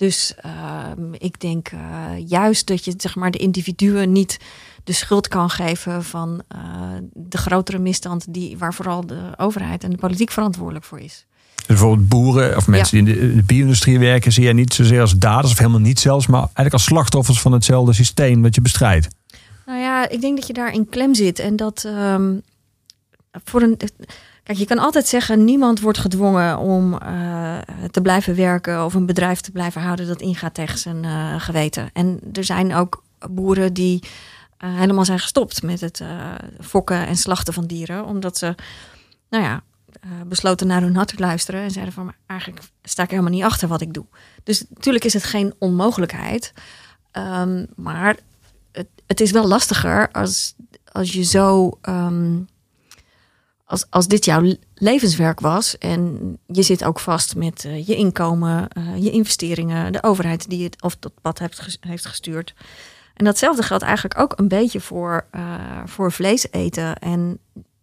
[0.00, 1.78] Dus ehm, ik denk eh,
[2.26, 4.38] juist dat je zeg maar, de individuen niet
[4.84, 6.60] de schuld kan geven van eh,
[7.12, 11.26] de grotere misstand die, waar vooral de overheid en de politiek verantwoordelijk voor is.
[11.54, 14.32] Dus bijvoorbeeld boeren of mensen die in de, de bio-industrie werken...
[14.32, 16.26] zie je niet zozeer als daders of helemaal niet zelfs...
[16.26, 19.08] maar eigenlijk als slachtoffers van hetzelfde systeem wat je bestrijdt.
[19.66, 21.38] Nou ja, ik denk dat je daar in klem zit.
[21.38, 22.34] En dat ehm,
[23.44, 23.76] voor een.
[24.42, 27.58] Kijk, je kan altijd zeggen: niemand wordt gedwongen om eh,
[27.90, 31.90] te blijven werken of een bedrijf te blijven houden dat ingaat tegen zijn eh, geweten.
[31.92, 34.02] En er zijn ook boeren die
[34.56, 36.02] eh, helemaal zijn gestopt met het
[36.60, 38.54] fokken en slachten van dieren, omdat ze,
[39.30, 39.62] nou ja,
[40.26, 43.42] besloten naar hun hart te luisteren en zeiden van "Maar eigenlijk sta ik helemaal niet
[43.42, 44.04] achter wat ik doe.
[44.44, 46.52] Dus natuurlijk is het geen onmogelijkheid,
[47.10, 48.16] Ehm, maar
[48.72, 50.54] het, het is wel lastiger als,
[50.92, 51.78] als je zo.
[51.80, 52.38] ehm,
[53.70, 58.68] als, als dit jouw levenswerk was en je zit ook vast met eh, je inkomen,
[58.68, 62.54] eh, je investeringen, de overheid die het of dat pad ges- heeft gestuurd.
[63.14, 65.42] En datzelfde geldt eigenlijk ook een beetje voor, eh,
[65.84, 66.96] voor vlees eten.
[66.96, 67.38] En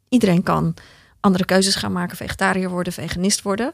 [0.09, 0.73] iedereen kan
[1.19, 3.71] andere keuzes gaan maken, vegetariër worden, veganist worden.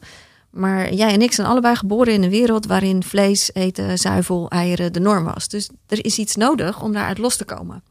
[0.49, 4.93] Maar jij en ik zijn allebei geboren in een wereld waarin vlees eten, zuivel, eieren
[4.93, 5.47] de norm was.
[5.47, 7.83] Dus er is iets nodig om daaruit los te komen.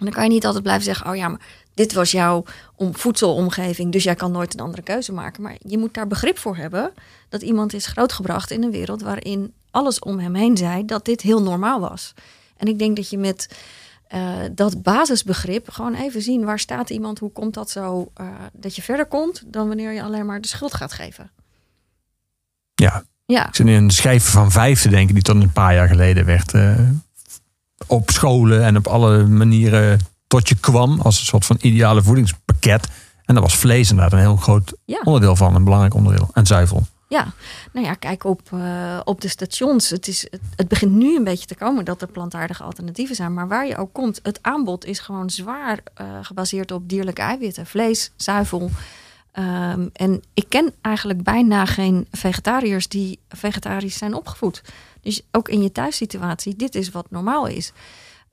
[0.00, 1.40] En dan kan je niet altijd blijven zeggen: Oh ja, maar
[1.80, 2.44] dit was jouw
[2.76, 5.42] om voedselomgeving, dus jij kan nooit een andere keuze maken.
[5.42, 6.92] Maar je moet daar begrip voor hebben
[7.28, 11.20] dat iemand is grootgebracht in een wereld waarin alles om hem heen zei dat dit
[11.20, 12.14] heel normaal was.
[12.56, 13.58] En ik denk dat je met
[14.06, 18.76] eh, dat basisbegrip gewoon even zien waar staat iemand, hoe komt dat zo, eh, dat
[18.76, 21.30] je verder komt dan wanneer je alleen maar de schuld gaat geven.
[22.74, 25.14] Ja, Ja, ik zit in een schijf van vijf te denken...
[25.14, 26.88] die tot een paar jaar geleden werd eh,
[27.86, 28.64] op scholen...
[28.64, 29.98] en op alle manieren
[30.30, 31.00] tot je kwam...
[31.00, 32.88] als een soort van ideale voedingspakket.
[33.24, 35.00] En daar was vlees inderdaad een heel groot ja.
[35.04, 35.54] onderdeel van.
[35.54, 36.28] Een belangrijk onderdeel.
[36.32, 36.86] En zuivel.
[37.08, 37.32] Ja,
[37.72, 39.90] nou ja, kijk op, eh, op de stations.
[39.90, 43.34] Het, is, het, het begint nu een beetje te komen dat er plantaardige alternatieven zijn.
[43.34, 47.66] Maar waar je ook komt, het aanbod is gewoon zwaar eh, gebaseerd op dierlijke eiwitten.
[47.66, 48.70] Vlees, zuivel.
[49.32, 54.62] Ehm, en ik ken eigenlijk bijna geen vegetariërs die vegetarisch zijn opgevoed.
[55.00, 57.72] Dus ook in je thuissituatie, dit is wat normaal is.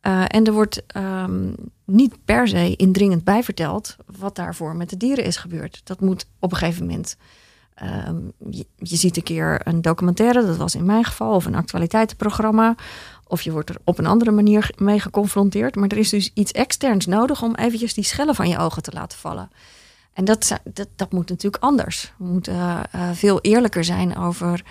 [0.08, 1.54] Eh, en er wordt ehm,
[1.86, 5.82] niet per se indringend bij verteld wat daarvoor met de dieren is gebeurd.
[5.84, 7.18] Dat moet op een gegeven moment
[7.78, 8.18] Ehm,
[8.50, 12.76] je, ziet een keer een documentaire, dat was in mijn geval, of een actualiteitenprogramma.
[13.28, 15.76] Of je wordt er op een andere manier mee geconfronteerd.
[15.76, 18.92] Maar er is dus iets externs nodig om eventjes die schellen van je ogen te
[18.92, 19.52] laten vallen.
[20.14, 22.14] En dat, dat, dat moet natuurlijk anders.
[22.18, 24.64] We moeten eh, eh, veel eerlijker zijn over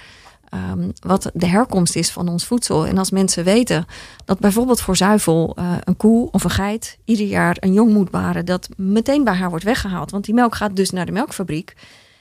[0.56, 2.86] ehm, wat de herkomst is van ons voedsel.
[2.86, 3.86] En als mensen weten
[4.24, 8.10] dat bijvoorbeeld voor zuivel eh, een koe of een geit ieder jaar een jong moet
[8.10, 10.10] baren dat meteen bij haar wordt weggehaald.
[10.10, 11.74] Want die melk gaat dus naar de melkfabriek.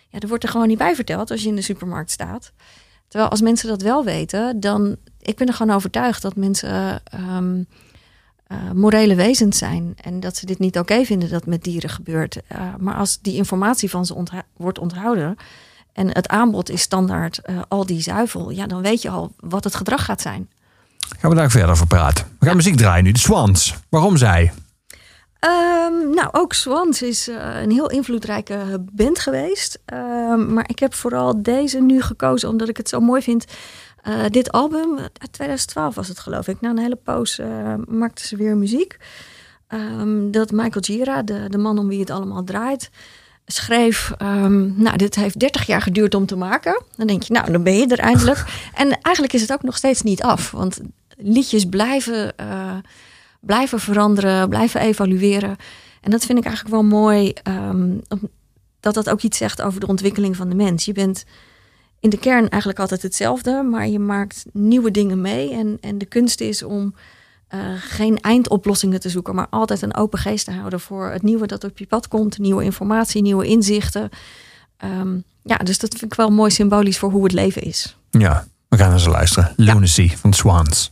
[0.10, 2.52] Ja, er wordt er gewoon niet bij verteld als je in de supermarkt staat.
[3.08, 4.96] Terwijl als mensen dat wel weten, dan...
[5.20, 7.64] Ik ben er gewoon overtuigd dat mensen eh, ehm,
[8.48, 9.94] eh, morele wezens zijn.
[10.02, 12.42] En dat ze dit niet oké vinden dat met dieren gebeurt.
[12.48, 15.36] Eh, maar als die informatie van ze wordt onthouden...
[15.96, 18.50] en het aanbod is standaard eh, al die zuivel...
[18.50, 20.50] ja, dan weet je al wat het gedrag gaat zijn.
[21.20, 22.26] Gaan we daar verder over praten.
[22.40, 23.12] We gaan muziek draaien nu.
[23.12, 23.76] De Swans.
[23.90, 24.52] Waarom zij?
[25.40, 29.82] Ehm, nou, ook Swans is eh, een heel invloedrijke band geweest.
[29.86, 33.46] Ehm, maar ik heb vooral deze nu gekozen omdat ik het zo mooi vind.
[34.02, 36.62] Eh, dit album, uit 2012 was het geloof ik.
[36.62, 37.42] Na een hele poos
[37.88, 38.98] maakten ze weer muziek.
[39.68, 42.90] Ehm, dat Michael Gira, de, de man om wie het allemaal draait,
[43.46, 44.12] schreef...
[44.18, 46.84] ehm, nou, dit heeft 30 jaar geduurd om te maken.
[46.96, 48.46] Dan denk je, nou, dan ben je er eindelijk.
[48.74, 50.52] en eigenlijk is het ook nog steeds niet af.
[50.52, 50.80] Want
[51.18, 52.38] liedjes blijven...
[52.38, 52.78] eh,
[53.40, 55.56] blijven veranderen, blijven evalueren.
[56.02, 57.34] En dat vind ik eigenlijk wel mooi,
[58.10, 58.30] om-
[58.80, 60.86] dat dat ook iets zegt over de ontwikkeling van de mens.
[60.86, 61.26] Je bent
[62.00, 65.52] in de kern eigenlijk altijd hetzelfde, maar je maakt nieuwe dingen mee.
[65.54, 66.96] En, en de kunst is om
[67.48, 71.48] eh, geen eindoplossingen te zoeken, maar altijd een open geest te houden voor het nieuwe
[71.48, 74.10] dat op je pad komt, nieuwe informatie, nieuwe inzichten.
[74.78, 77.98] Ehm, ja, dus dat vind ik wel mooi symbolisch voor hoe het leven is.
[78.10, 79.54] Ja, we gaan eens luisteren.
[79.56, 80.90] Lunacy van Swans.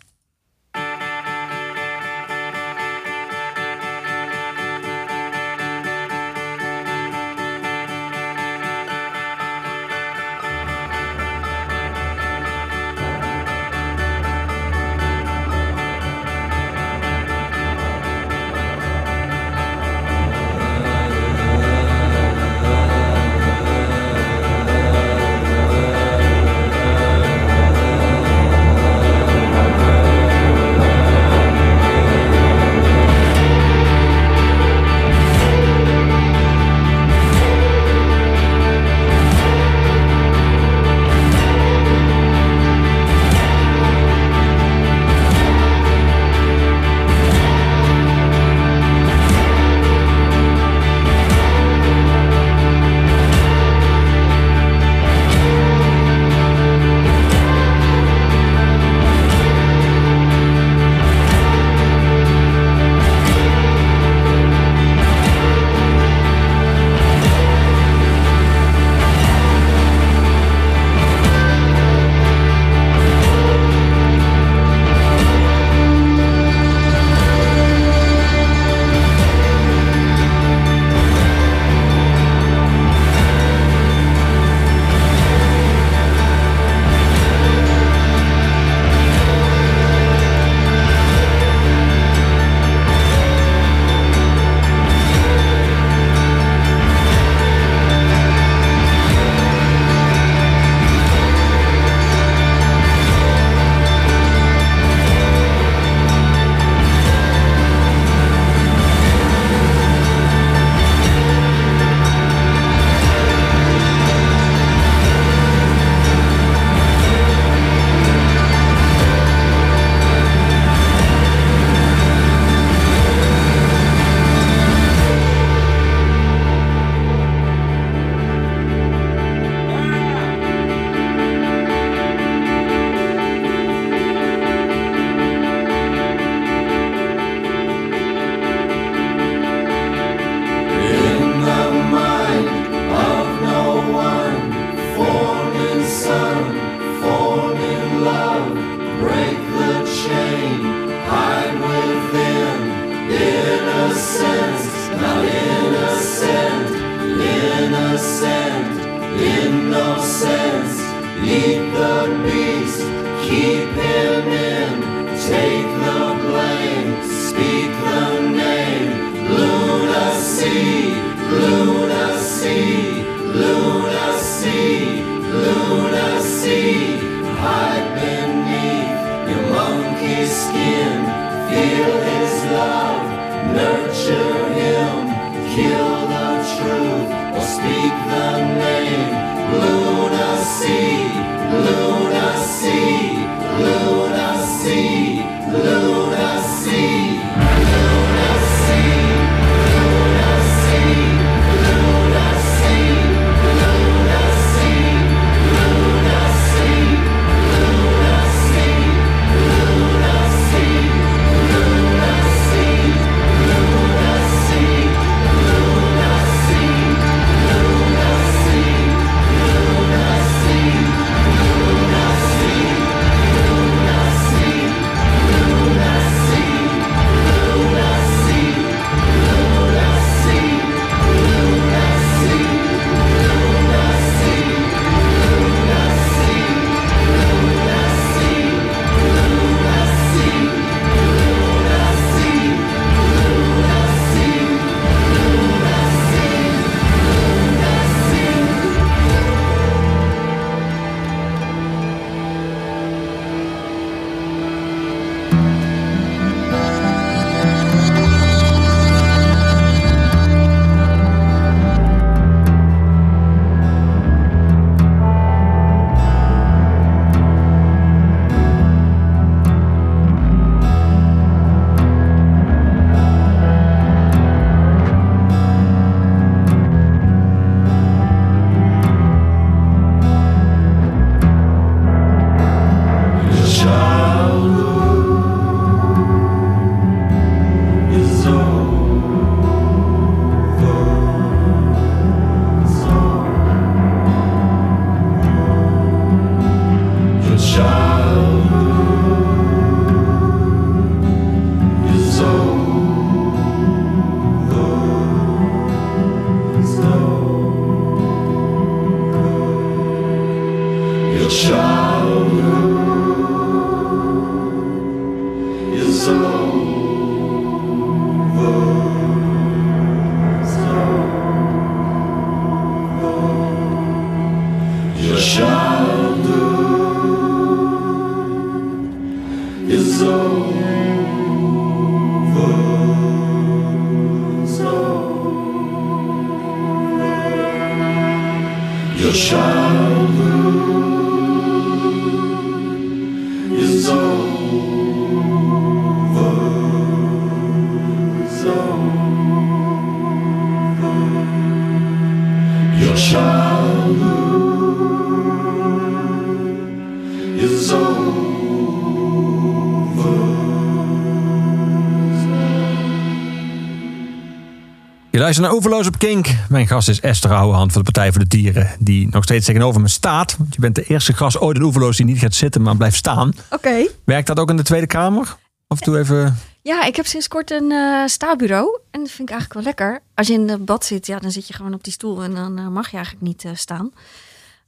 [365.33, 366.27] Je luistert naar Overloos op Kink.
[366.49, 368.75] Mijn gast is Esther Ouwehand van de Partij voor de Dieren.
[368.79, 370.37] Die nog steeds tegenover me staat.
[370.37, 372.95] Want je bent de eerste gast ooit in Overloos die niet gaat zitten, maar blijft
[372.95, 373.33] staan.
[373.49, 373.87] Oké.
[374.03, 375.37] Werkt dat ook in de Tweede Kamer?
[375.67, 376.37] Af en toe even...
[376.61, 377.73] Ja, ik heb sinds kort een
[378.09, 378.79] stabureau.
[378.91, 380.01] En dat vind ik eigenlijk wel lekker.
[380.13, 382.23] Als je in het bad zit, ja, dan zit je gewoon op die stoel.
[382.23, 383.91] En dan eh, mag je eigenlijk niet eh, staan.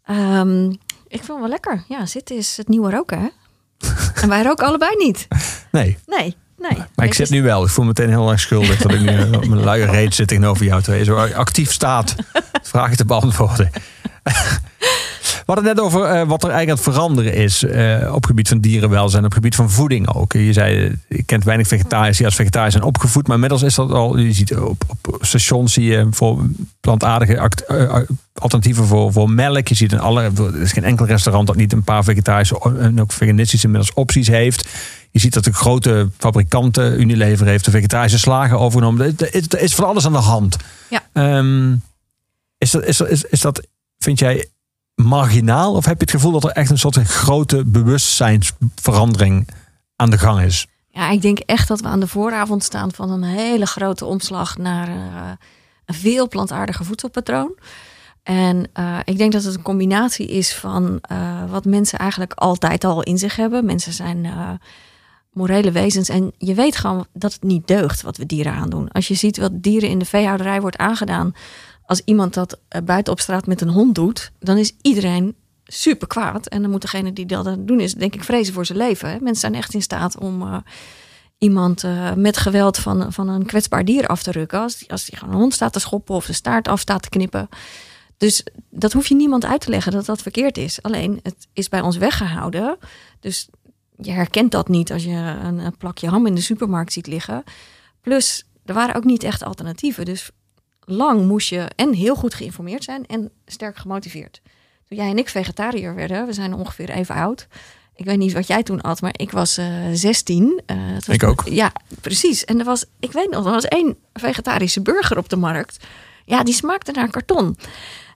[0.05, 0.69] Ehm,
[1.07, 1.83] ik vind het wel lekker.
[1.87, 3.27] Ja, zitten is het nieuwe roken, hè?
[4.21, 5.27] en wij roken allebei niet.
[5.71, 6.35] Nee, Nee,
[6.69, 6.83] nee.
[6.95, 7.63] maar ik zit nu wel.
[7.63, 10.15] Ik voel me meteen heel erg schuldig dat ik nu eh, op mijn luie reet
[10.15, 11.03] zit tegenover jou twee.
[11.03, 12.15] Zo actief staat.
[12.63, 13.69] Vragen te beantwoorden.
[15.45, 18.25] We hadden het net over eh, wat er eigenlijk aan het veranderen is eh, op
[18.25, 20.33] gebied van dierenwelzijn, op het gebied van voeding ook.
[20.33, 23.91] Je zei, je kent weinig vegetariërs die als vegetariër zijn opgevoed, maar inmiddels is dat
[23.91, 26.45] al, je ziet op, op stations zie je voor
[26.79, 27.65] plantaardige act-
[28.33, 29.67] alternatieven voor, voor melk.
[29.67, 33.01] Je ziet in alle, er is geen enkel restaurant dat niet een paar vegetarische en
[33.01, 34.67] ook veganistische inmiddels opties heeft.
[35.15, 39.15] Je ziet dat de grote fabrikanten, Unilever heeft de vegetarische slagen overgenomen.
[39.17, 40.57] Er is, van alles aan de hand.
[40.89, 41.03] Ja.
[41.13, 41.75] Ehm,
[42.57, 44.49] is, dat, is, is, is dat, vind jij,
[44.95, 45.73] marginaal?
[45.73, 49.47] Of heb je het gevoel dat er echt een soort veel bewustzijnsverandering
[49.95, 50.67] aan de gang is?
[50.89, 54.57] Ja, ik denk echt dat we aan de vooravond staan van een hele grote omslag
[54.57, 55.31] naar eh,
[55.85, 57.55] een veel plantaardiger voedselpatroon.
[58.23, 62.83] En eh, ik denk dat het een combinatie is van eh, wat mensen eigenlijk altijd
[62.83, 63.65] al in zich hebben.
[63.65, 64.49] Mensen zijn eh,
[65.35, 68.91] morele wezens en je weet gewoon dat het niet deugt wat we dieren aandoen.
[68.91, 71.35] Als je ziet wat dieren in de veehouderij wordt aangedaan,
[71.85, 76.07] als iemand dat eh, buiten op straat met een hond doet, dan is iedereen super
[76.07, 76.47] kwaad.
[76.47, 79.09] En dan moet degene die dat doen is, denk ik, vrezen voor zijn leven.
[79.09, 79.13] Hè.
[79.13, 80.57] Mensen zijn echt in staat om eh,
[81.37, 84.59] iemand eh, met geweld van, van een kwetsbaar dier af te rukken.
[84.59, 87.01] Als die, als die gewoon een hond staat te schoppen of de staart af staat
[87.01, 87.49] te knippen.
[88.17, 90.81] Dus dat hoef je niemand uit te leggen dat dat verkeerd is.
[90.81, 92.77] Alleen het is bij ons weggehouden.
[93.19, 93.49] Dus
[94.01, 95.09] je herkent dat niet als je
[95.43, 97.43] een, een plakje ham in de supermarkt ziet liggen.
[98.01, 100.05] Plus, er waren ook niet echt alternatieven.
[100.05, 100.29] Dus
[100.79, 104.41] lang moest je en heel goed geïnformeerd zijn en sterk gemotiveerd.
[104.87, 107.47] Toen jij en ik vegetariër werden, we zijn ongeveer even oud.
[107.95, 110.61] Ik weet niet wat jij toen at, maar ik was eh 16.
[110.65, 111.43] Eh, het was- Ik ook.
[111.47, 111.71] Ja,
[112.01, 112.45] precies.
[112.45, 115.85] En er was, ik weet nog, er was één vegetarische burger op de markt.
[116.25, 117.57] Ja, die smaakte naar karton.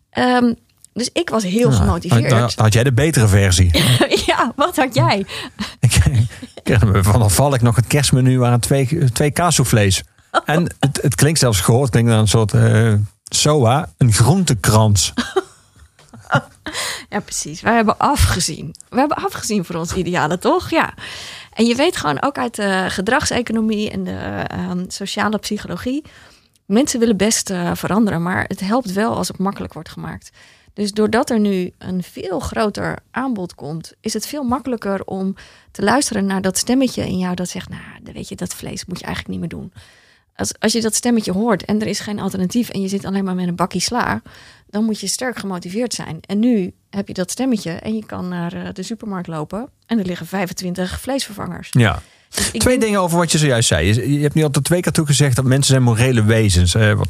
[0.10, 0.54] Ehm,
[1.00, 2.30] dus ik was heel gemotiveerd.
[2.30, 3.70] dan- dan had jij de betere versie.
[4.26, 5.26] ja, wat had jij?
[5.80, 6.02] ik
[6.64, 10.04] kreeg me van dan val ik nog het kerstmenu waren twee, twee kaassoufflés.
[10.46, 12.94] En het, het klinkt zelfs gehoord, het klinkt naar een soort eh
[13.24, 15.14] soa, een groentekrans.
[17.10, 17.62] Ja, precies.
[17.62, 18.76] Wij hebben afgezien.
[18.90, 20.70] We hebben afgezien voor ons idealen, toch?
[20.70, 20.94] Ja.
[21.54, 26.04] En je weet gewoon ook uit de gedragseconomie en de ehm, sociale psychologie.
[26.66, 30.30] Mensen willen best eh, veranderen, maar het helpt wel als het makkelijk wordt gemaakt.
[30.80, 35.36] Dus doordat er nu een veel groter aanbod komt, is het veel makkelijker om
[35.72, 39.00] te luisteren naar dat stemmetje in jou dat zegt: Nou, weet je, dat vlees moet
[39.00, 39.74] je eigenlijk niet meer doen.
[40.36, 43.24] Als, als je dat stemmetje hoort en er is geen alternatief en je zit alleen
[43.24, 44.22] maar met een bakje sla,
[44.70, 46.20] dan moet je sterk gemotiveerd zijn.
[46.26, 50.00] En nu heb je dat stemmetje en je kan naar eh, de supermarkt lopen en
[50.00, 51.68] er liggen 25 vleesvervangers.
[51.72, 52.02] Ja.
[52.30, 54.12] Dus Twee denk- dingen over wat je zojuist zei.
[54.14, 56.76] Je, hebt nu al twee keer toe gezegd dat mensen zijn morele wezens.
[56.76, 57.10] Eh, wat,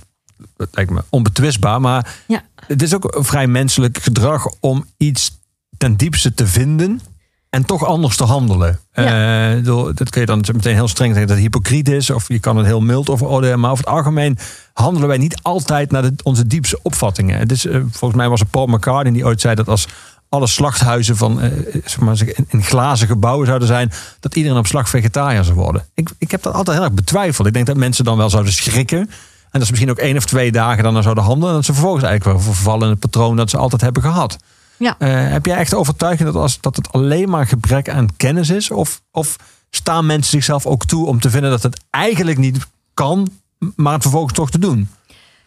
[0.58, 1.82] dat lijkt me onbetwistbaar.
[1.82, 2.42] Maar Ja.
[2.68, 5.38] het is ook een vrij menselijk gedrag om iets
[5.78, 7.02] ten diepste te vinden.
[7.50, 8.80] En toch anders te handelen.
[8.94, 9.52] Ja.
[9.56, 9.64] Eh,
[9.94, 12.10] dat kun je dan meteen heel streng zeggen dat het hypocriet is.
[12.10, 13.60] Of je kan het heel mild over oordelen.
[13.60, 14.38] Maar over het algemeen
[14.74, 17.40] handelen wij niet altijd naar de, onze diepste opvattingen.
[17.40, 19.88] Het is, eh, volgens mij was het Paul McCartney die ooit zei dat als
[20.30, 21.52] alle slachthuizen van eh,
[21.86, 22.18] zeg maar,
[22.48, 25.86] in glazen gebouwen zouden zijn, dat iedereen op slag vegetariër zou worden.
[25.94, 27.48] Ik, ik heb dat altijd heel erg betwijfeld.
[27.48, 29.10] Ik denk dat mensen dan wel zouden schrikken.
[29.52, 31.50] En dat ze misschien ook één of twee dagen dan zouden handelen.
[31.50, 34.38] En dat ze vervolgens eigenlijk wel vervallen in het patroon dat ze altijd hebben gehad.
[34.78, 34.96] Ja.
[35.00, 38.50] Eh, heb jij echt de overtuiging dat, als, dat het alleen maar gebrek aan kennis
[38.50, 38.72] is?
[38.72, 39.36] Of, of
[39.70, 43.28] staan mensen zichzelf ook toe om te vinden dat het eigenlijk niet kan,
[43.76, 44.90] maar het vervolgens toch te doen?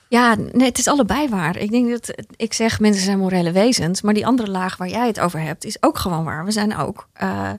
[0.09, 1.57] Ja, nee, het is allebei waar.
[1.57, 5.07] Ik denk dat ik zeg mensen zijn morele wezens, maar die andere laag waar jij
[5.07, 6.45] het over hebt is ook gewoon waar.
[6.45, 7.51] We zijn ook eh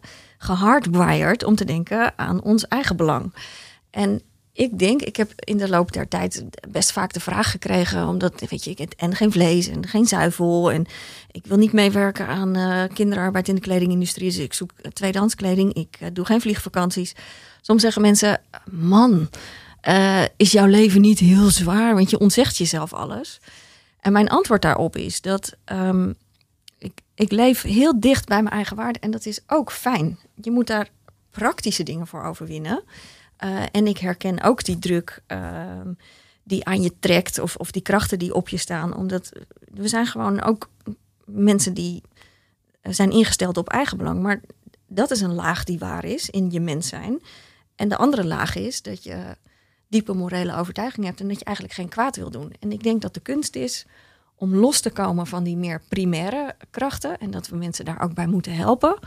[0.44, 3.34] gehardwired om te denken aan ons eigen belang.
[3.90, 4.22] En
[4.54, 8.40] ik denk, ik heb in de loop der tijd best vaak de vraag gekregen, omdat
[8.50, 10.86] weet je, ik en geen vlees en geen zuivel en
[11.32, 15.36] ik wil niet meewerken aan eh, kinderarbeid in de kledingindustrie, dus ik zoek eh, tweedehands
[15.36, 15.74] kleding.
[15.74, 17.16] Ik eh, doe geen vliegvakanties.
[17.62, 19.30] Soms zeggen mensen, man,
[20.38, 23.40] is jouw leven niet heel zwaar, want je ontzegt jezelf alles.
[24.00, 26.12] En mijn antwoord daarop is dat ehm,
[26.78, 30.20] ik, ik leef heel dicht bij mijn eigen waarde en dat is ook fijn.
[30.42, 30.90] Je moet daar
[31.32, 32.84] praktische dingen voor overwinnen.
[33.44, 35.94] Eh, en ik herken ook die druk ehm,
[36.44, 38.96] die aan je trekt of, of die krachten die op je staan.
[38.96, 39.32] Omdat
[39.74, 40.70] we zijn gewoon ook
[41.26, 42.04] mensen die
[42.82, 44.22] zijn ingesteld op eigenbelang.
[44.22, 44.42] Maar
[44.88, 47.22] dat is een laag die waar is in je mens zijn.
[47.76, 49.36] En de andere laag is dat je
[49.88, 52.54] diepe morele overtuiging hebt en dat je eigenlijk geen kwaad wil doen.
[52.60, 53.86] En ik denk dat de kunst is
[54.36, 58.14] om los te komen van die meer primaire krachten en dat we mensen daar ook
[58.14, 58.98] bij moeten helpen.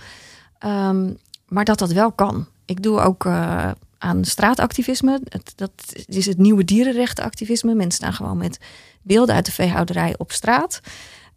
[0.59, 1.13] Ehm,
[1.49, 2.47] maar dat dat wel kan.
[2.65, 3.71] Ik doe ook eh,
[4.07, 5.21] aan straatactivisme.
[5.29, 5.71] Het, dat
[6.07, 7.75] is het nieuwe dierenrechtenactivisme.
[7.75, 8.59] Mensen staan gewoon met
[9.03, 10.81] beelden uit de veehouderij op straat.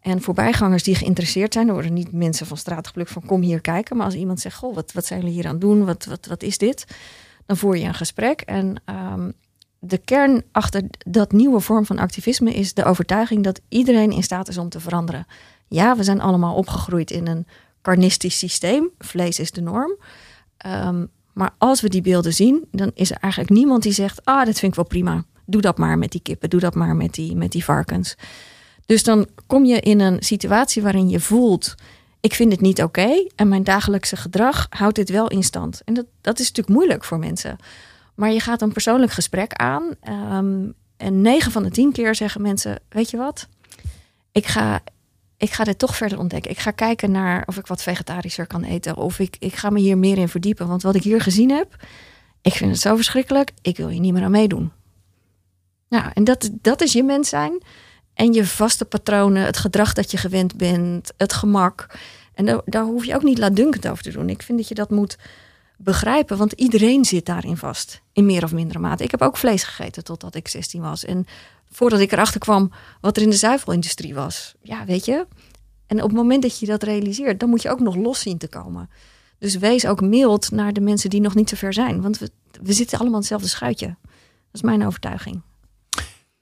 [0.00, 3.60] En voorbijgangers die geïnteresseerd zijn, er worden niet mensen van straat geplukt van kom hier
[3.60, 3.96] kijken.
[3.96, 5.84] Maar als iemand zegt, goh, wat, wat zijn jullie hier aan het doen?
[5.84, 6.84] Wat, wat, wat is dit?
[7.46, 8.40] Dan voer je een gesprek.
[8.40, 9.30] En ehm,
[9.78, 14.48] de kern achter dat nieuwe vorm van activisme is de overtuiging dat iedereen in staat
[14.48, 15.26] is om te veranderen.
[15.68, 17.46] Ja, we zijn allemaal opgegroeid in een
[17.82, 18.90] carnistisch systeem.
[18.98, 19.98] Vlees is de norm.
[20.56, 21.04] Ehm,
[21.40, 24.58] maar als we die beelden zien, dan is er eigenlijk niemand die zegt: Ah, dat
[24.58, 25.24] vind ik wel prima.
[25.46, 28.14] Doe dat maar met die kippen, doe dat maar met die, met die varkens.
[28.86, 31.74] Dus dan kom je in een situatie waarin je voelt:
[32.20, 35.82] ik vind het niet oké en mijn dagelijkse gedrag houdt dit wel in stand.
[35.84, 37.56] En dat, dat is natuurlijk moeilijk voor mensen.
[38.14, 39.94] Maar je gaat een persoonlijk gesprek aan.
[40.00, 43.48] ehm, en 9 van de 10 keer zeggen mensen: Weet je wat?
[44.32, 44.80] Ik ga,
[45.40, 46.50] ik ga dit toch verder ontdekken.
[46.50, 48.96] Ik ga kijken naar of ik wat vegetarischer kan eten.
[48.96, 50.68] Of ik, ik ga me hier meer in verdiepen.
[50.68, 51.76] Want wat ik hier gezien heb,
[52.42, 53.52] ik vind het zo verschrikkelijk.
[53.62, 54.72] Ik wil hier niet meer aan meedoen.
[55.88, 57.62] Nou, en dat, dat is je mens zijn.
[58.14, 61.86] En je vaste patronen, het gedrag dat je gewend bent, het gemak.
[62.34, 64.28] En daar, daar hoef je ook niet laatdunkend over te doen.
[64.28, 65.18] Ik vind dat je dat moet
[65.76, 68.00] begrijpen, want iedereen zit daarin vast.
[68.12, 69.04] In meer of mindere mate.
[69.04, 71.04] Ik heb ook vlees gegeten totdat ik 16 was.
[71.04, 71.26] En
[71.70, 74.54] voordat ik erachter kwam wat er in de zuivelindustrie was.
[74.62, 75.26] Ja, weet je.
[75.86, 78.38] En op het moment dat je dat realiseert, dan moet je ook nog los zien
[78.38, 78.90] te komen.
[79.38, 82.00] Dus wees ook mild naar de mensen die nog niet zo ver zijn.
[82.02, 82.30] Want we,
[82.62, 83.86] we zitten allemaal in hetzelfde schuitje.
[83.86, 85.42] Dat is mijn overtuiging.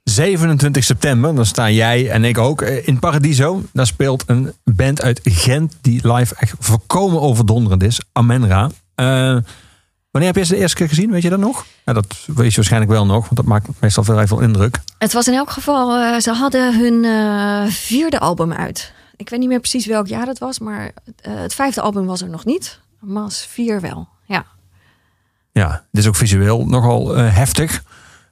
[0.03, 3.63] 27 september, dan staan jij en ik ook eh, in Paradiso.
[3.73, 8.01] Daar speelt een band uit Gent die live echt volkomen overdonderend is.
[8.11, 8.69] Amenra.
[8.95, 9.37] Eh,
[10.11, 11.11] wanneer heb je ze de eerste keer gezien?
[11.11, 11.65] Weet je dat nog?
[11.85, 14.79] Ja, dat weet je waarschijnlijk wel nog, want dat maakt meestal veel veel indruk.
[14.97, 18.93] Het was in elk geval, eh, ze hadden hun eh, vierde album uit.
[19.15, 20.91] Ik weet niet meer precies welk jaar het was, maar
[21.21, 22.79] eh, het vijfde album was er nog niet.
[22.99, 24.45] Mas 4 wel, ja.
[25.51, 27.83] Ja, dit is ook visueel nogal heftig.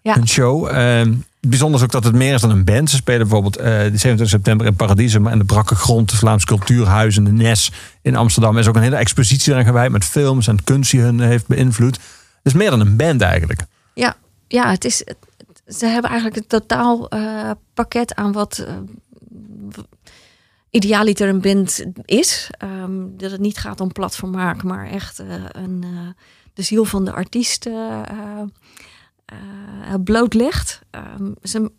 [0.07, 0.15] Ja.
[0.15, 0.67] Een show.
[0.67, 1.01] Eh,
[1.39, 2.89] bijzonder is ook dat het meer is dan een band.
[2.89, 6.19] Ze spelen bijvoorbeeld eh, de 27 september in Paradiso, maar in de brakke grond, het
[6.19, 8.53] Vlaams Cultuurhuis en de Nes in Amsterdam.
[8.53, 11.47] Er is ook een hele expositie aan gewijd met films en kunst die hun heeft
[11.47, 11.95] beïnvloed.
[11.95, 13.65] Het is meer dan een band eigenlijk.
[13.93, 14.15] Ja,
[14.47, 15.03] ja het is,
[15.67, 18.73] ze hebben eigenlijk het totaal eh, pakket aan wat eh,
[20.69, 22.49] idealiter een band is.
[22.57, 26.23] Ehm, dat het niet gaat om platformmaak, maar echt eh, een, eh,
[26.53, 27.69] de ziel van de artiest
[29.27, 30.81] eh, eh, eh, blootlegt.
[30.89, 31.71] Ehm, ze,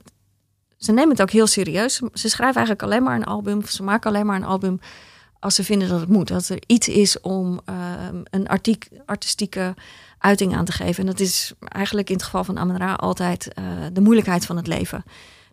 [0.76, 1.94] ze nemen het ook heel serieus.
[1.96, 4.80] Ze- schrijven eigenlijk alleen maar een album, of ze maken alleen maar een album
[5.40, 6.28] als ze vinden dat het moet.
[6.28, 8.48] Dat er iets is om ehm, een
[9.06, 9.74] artistieke
[10.18, 11.00] uiting aan te geven.
[11.00, 14.56] En dat is eigenlijk in het geval van Amen Ra altijd eh, de moeilijkheid van
[14.56, 15.04] het leven.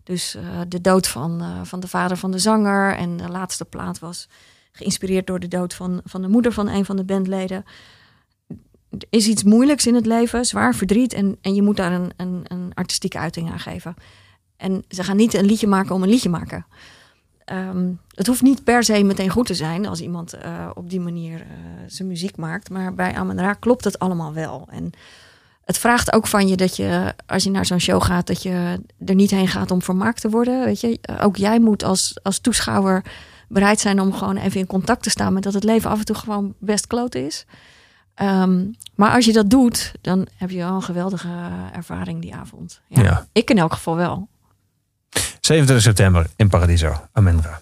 [0.04, 2.94] Dus eh, de dood van, van de vader van de zanger.
[2.96, 4.28] En de laatste plaat was
[4.72, 7.64] geïnspireerd door de dood van, van de moeder van een van de bandleden.
[9.10, 11.12] Is iets moeilijks in het leven, zwaar verdriet.
[11.12, 13.94] En, en je moet daar een, een, een artistieke uiting aan geven.
[14.56, 16.66] En ze gaan niet een liedje maken om een liedje maken.
[17.44, 21.00] Ehm, het hoeft niet per se meteen goed te zijn als iemand eh, op die
[21.00, 21.46] manier eh,
[21.86, 22.70] zijn muziek maakt.
[22.70, 24.68] Maar bij Amen Ra klopt het allemaal wel.
[24.70, 24.90] En
[25.64, 28.80] het vraagt ook van je dat je, als je naar zo'n show gaat, dat je
[29.06, 30.64] er niet heen gaat om vermaakt te worden.
[30.64, 33.04] Weet je, ook jij moet als, als toeschouwer
[33.48, 36.04] bereid zijn om gewoon even in contact te staan met dat het leven af en
[36.04, 37.46] toe gewoon best kloten is.
[38.16, 38.64] Ehm,
[38.94, 41.28] maar als je dat doet, dan heb je wel een geweldige
[41.72, 42.80] ervaring die avond.
[42.88, 43.02] Ja.
[43.02, 43.26] Ja.
[43.32, 44.28] Ik in elk geval wel.
[45.40, 47.60] 27 september in Paradiso, Amenra.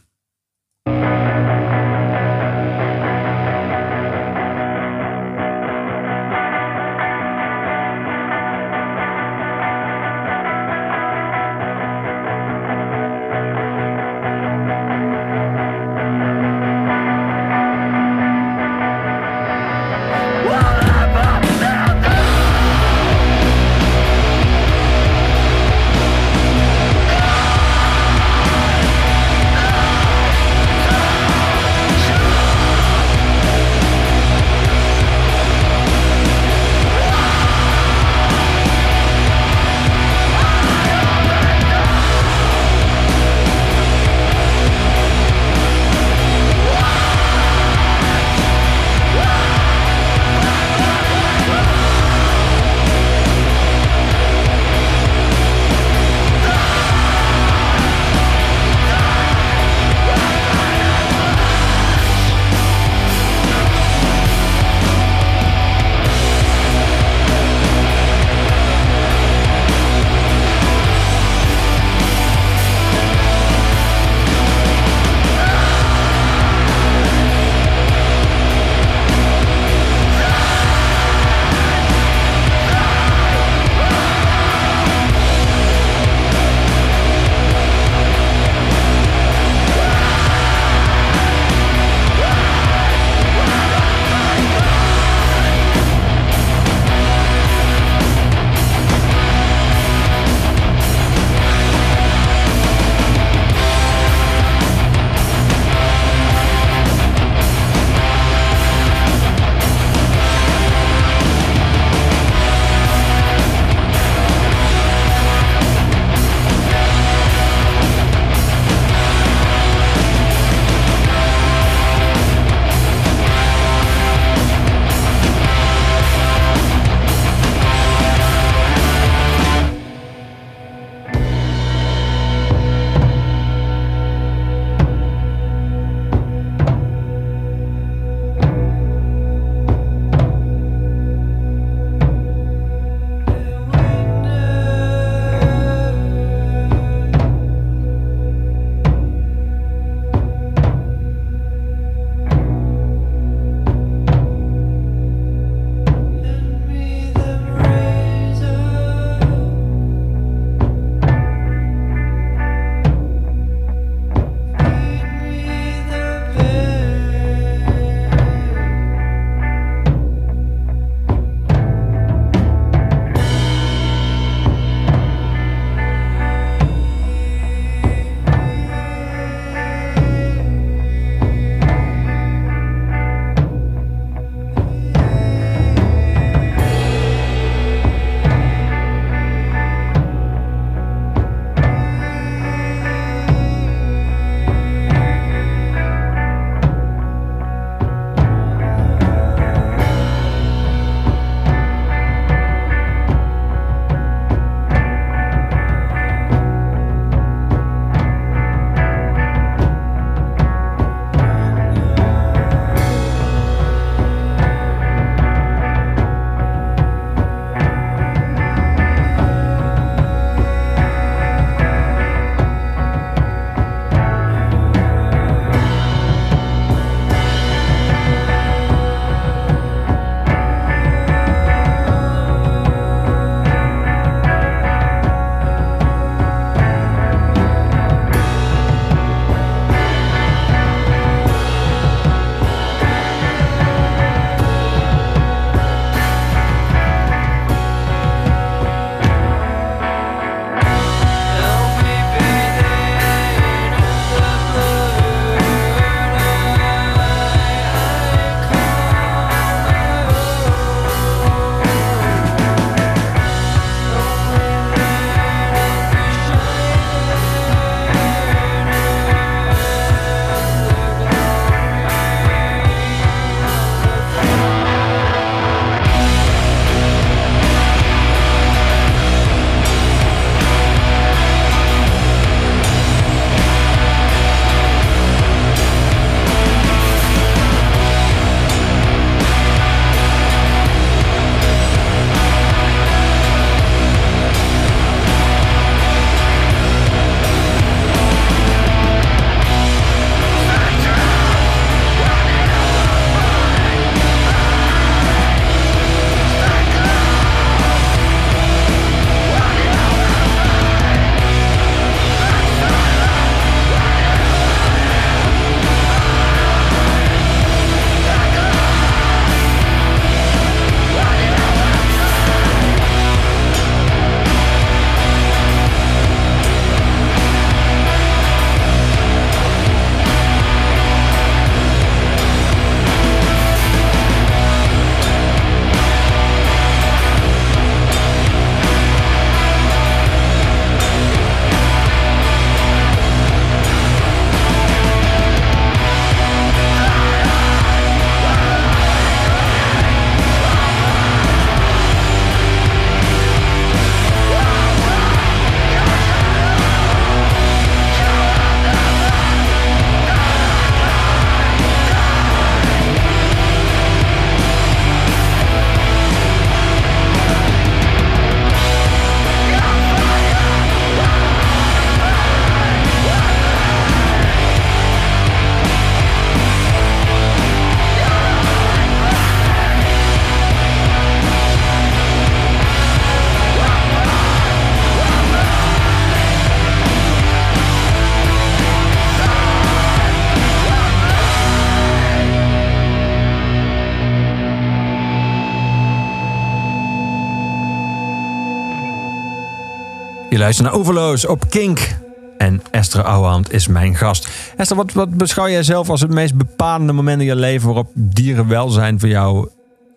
[400.62, 401.96] Naar Overloos op Kink.
[402.38, 404.28] En Esther Ouwehand is mijn gast.
[404.56, 407.90] Esther, wat, wat beschouw jij zelf als het meest bepalende moment in je leven waarop
[407.94, 409.48] dierenwelzijn voor jou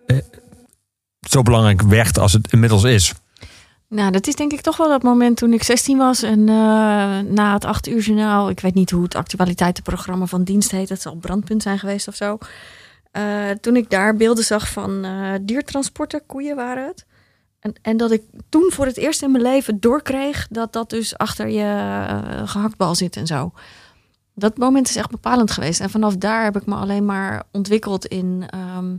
[0.06, 0.16] eh,
[1.20, 3.14] zo belangrijk werd als het inmiddels is?
[3.88, 6.54] Nou, dat is denk ik toch wel dat moment toen ik 16 was en eh,
[7.18, 11.02] na het 8 uur journaal, ik weet niet hoe het actualiteitenprogramma van dienst heet, het
[11.02, 12.38] zal Brandpunt zijn geweest of zo.
[13.10, 17.06] Eh, toen ik daar beelden zag van eh, diertransporten, koeien waren het.
[17.60, 21.18] En, en dat ik toen voor het eerst in mijn leven doorkreeg dat dat dus
[21.18, 23.52] achter je eh, gehaktbal zit en zo.
[24.34, 25.80] Dat moment is echt bepalend geweest.
[25.80, 28.44] En vanaf daar heb ik me alleen maar ontwikkeld in.
[28.50, 28.96] ehm,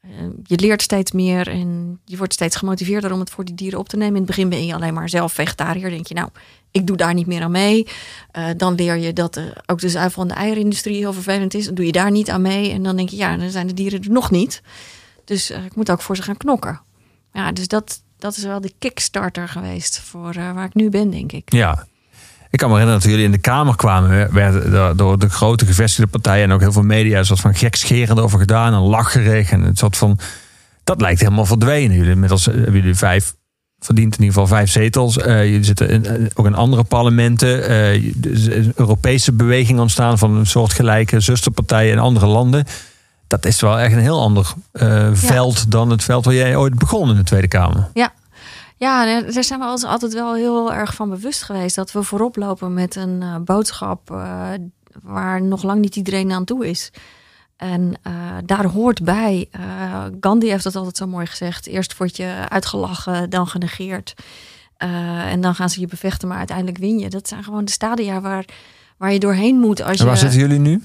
[0.00, 0.10] eh,
[0.42, 3.88] je leert steeds meer en je wordt steeds gemotiveerder om het voor die dieren op
[3.88, 4.12] te nemen.
[4.14, 5.90] In het begin ben je alleen maar zelf vegetariër.
[5.90, 6.28] Denk je, nou,
[6.70, 7.86] ik doe daar niet meer aan mee.
[8.30, 11.64] Eh, dan leer je dat ook de zuivel- en de eierindustrie heel vervelend is.
[11.64, 12.70] Dan doe je daar niet aan mee.
[12.72, 14.62] En dan denk je, ja, dan zijn de dieren er nog niet.
[15.24, 16.80] Dus ik moet ook voor ze gaan knokken.
[17.32, 21.10] Ja, dus dat, dat is wel de kickstarter geweest voor eh, waar ik nu ben,
[21.10, 21.52] denk ik.
[21.52, 21.86] Ja.
[22.50, 26.10] Ik kan me herinneren dat jullie in de Kamer kwamen, werden door- de grote gevestigde
[26.10, 29.50] partijen en ook heel veel media een soort van gekscherend over gedaan en lacherig.
[29.50, 30.18] En het soort van,
[30.84, 31.96] dat lijkt helemaal verdwenen.
[31.96, 33.34] Jullie inmiddels eh, hebben jullie vijf,
[33.78, 35.18] verdient in ieder geval vijf zetels.
[35.18, 37.68] Eh, jullie zitten ook in andere parlementen.
[38.22, 42.64] Is een Europese beweging ontstaan van een soort gelijke zusterpartijen in andere landen.
[43.28, 46.74] Dat is wel echt een heel ander eh, veld dan het veld waar jij ooit
[46.74, 47.90] begon in de Tweede Kamer.
[47.94, 48.12] Ja.
[48.76, 51.74] Ja, daar zijn we ons altijd wel heel erg van bewust geweest.
[51.74, 54.48] Dat we voorop lopen met een eh, boodschap eh,
[55.02, 56.90] waar nog lang niet iedereen aan toe is.
[57.56, 57.94] En
[58.44, 59.48] daar hoort bij,
[60.20, 61.66] Gandhi heeft dat altijd zo mooi gezegd.
[61.66, 64.14] Eerst word je uitgelachen, dan genegeerd.
[64.76, 67.08] En dan gaan ze je bevechten, maar uiteindelijk win je.
[67.08, 68.44] Dat zijn gewoon de stadia waar,
[68.96, 69.82] waar je doorheen moet.
[69.82, 70.20] Als En waar je...
[70.20, 70.82] zitten jullie nu?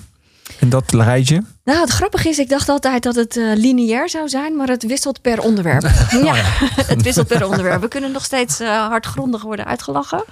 [0.59, 1.43] In dat rijtje?
[1.63, 4.83] Nou, het grappige is, ik dacht altijd dat het eh, lineair zou zijn, maar het
[4.85, 5.81] wisselt per onderwerp.
[6.23, 6.33] ja,
[6.93, 7.81] het wisselt per onderwerp.
[7.81, 10.23] We kunnen nog steeds eh, hardgrondig worden uitgelachen.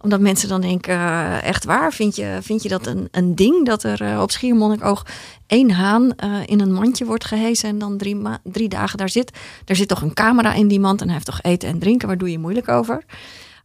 [0.00, 3.66] Omdat mensen dan denken, eh, echt waar, vind je, vind je dat een, een ding?
[3.66, 5.06] Dat er op Schiermonnikoog
[5.46, 6.14] één haan
[6.44, 9.30] in een mandje wordt gehezen en dan drie, drie dagen daar zit.
[9.64, 12.08] Er zit toch een camera in die mand en hij heeft toch eten en drinken,
[12.08, 13.04] waar doe je moeilijk over?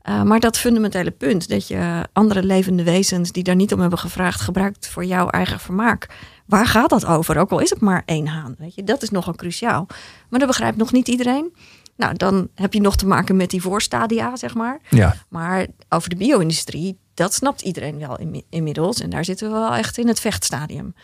[0.09, 3.99] Uh, maar dat fundamentele punt, dat je andere levende wezens die daar niet om hebben
[3.99, 6.09] gevraagd, gebruikt voor jouw eigen vermaak.
[6.45, 7.37] Waar gaat dat over?
[7.37, 8.55] Ook al is het maar één haan.
[8.57, 8.83] Weet je?
[8.83, 9.87] Dat is nogal cruciaal.
[10.29, 11.53] Maar dat begrijpt nog niet iedereen.
[11.95, 14.79] Nou, dan heb je nog te maken met die voorstadia, zeg maar.
[14.89, 15.15] Ja.
[15.29, 18.99] Maar over de bio-industrie, dat snapt iedereen wel inmi- inmiddels.
[18.99, 20.95] En daar zitten we wel echt in het vechtstadium.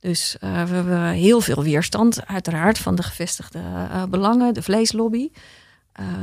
[0.00, 5.30] Dus uh, we hebben heel veel weerstand, uiteraard, van de gevestigde uh, belangen, de vleeslobby.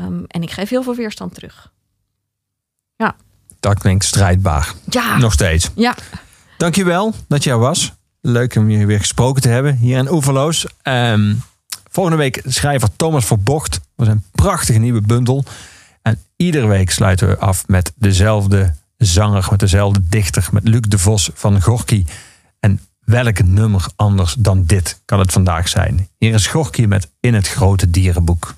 [0.06, 1.72] Um, en ik geef heel veel weerstand terug.
[3.02, 3.16] Ja.
[3.60, 4.74] Dat klinkt strijdbaar.
[4.90, 5.18] Ja.
[5.18, 5.70] Nog steeds.
[5.76, 5.96] Ja.
[6.58, 7.94] Dankjewel dat jij was.
[8.22, 10.66] Leuk om je weer gesproken te hebben hier in Oeverloos.
[10.84, 11.42] Um,
[11.90, 13.80] volgende week schrijver Thomas Verbocht.
[13.96, 15.44] voor zijn prachtige nieuwe bundel.
[16.02, 21.00] En iedere week sluiten we af met dezelfde zanger, met dezelfde dichter, met Luc de
[21.00, 22.06] Vos van Gorky.
[22.60, 26.08] En welk nummer anders dan dit kan het vandaag zijn?
[26.18, 28.56] Hier is Gorky met In het grote dierenboek.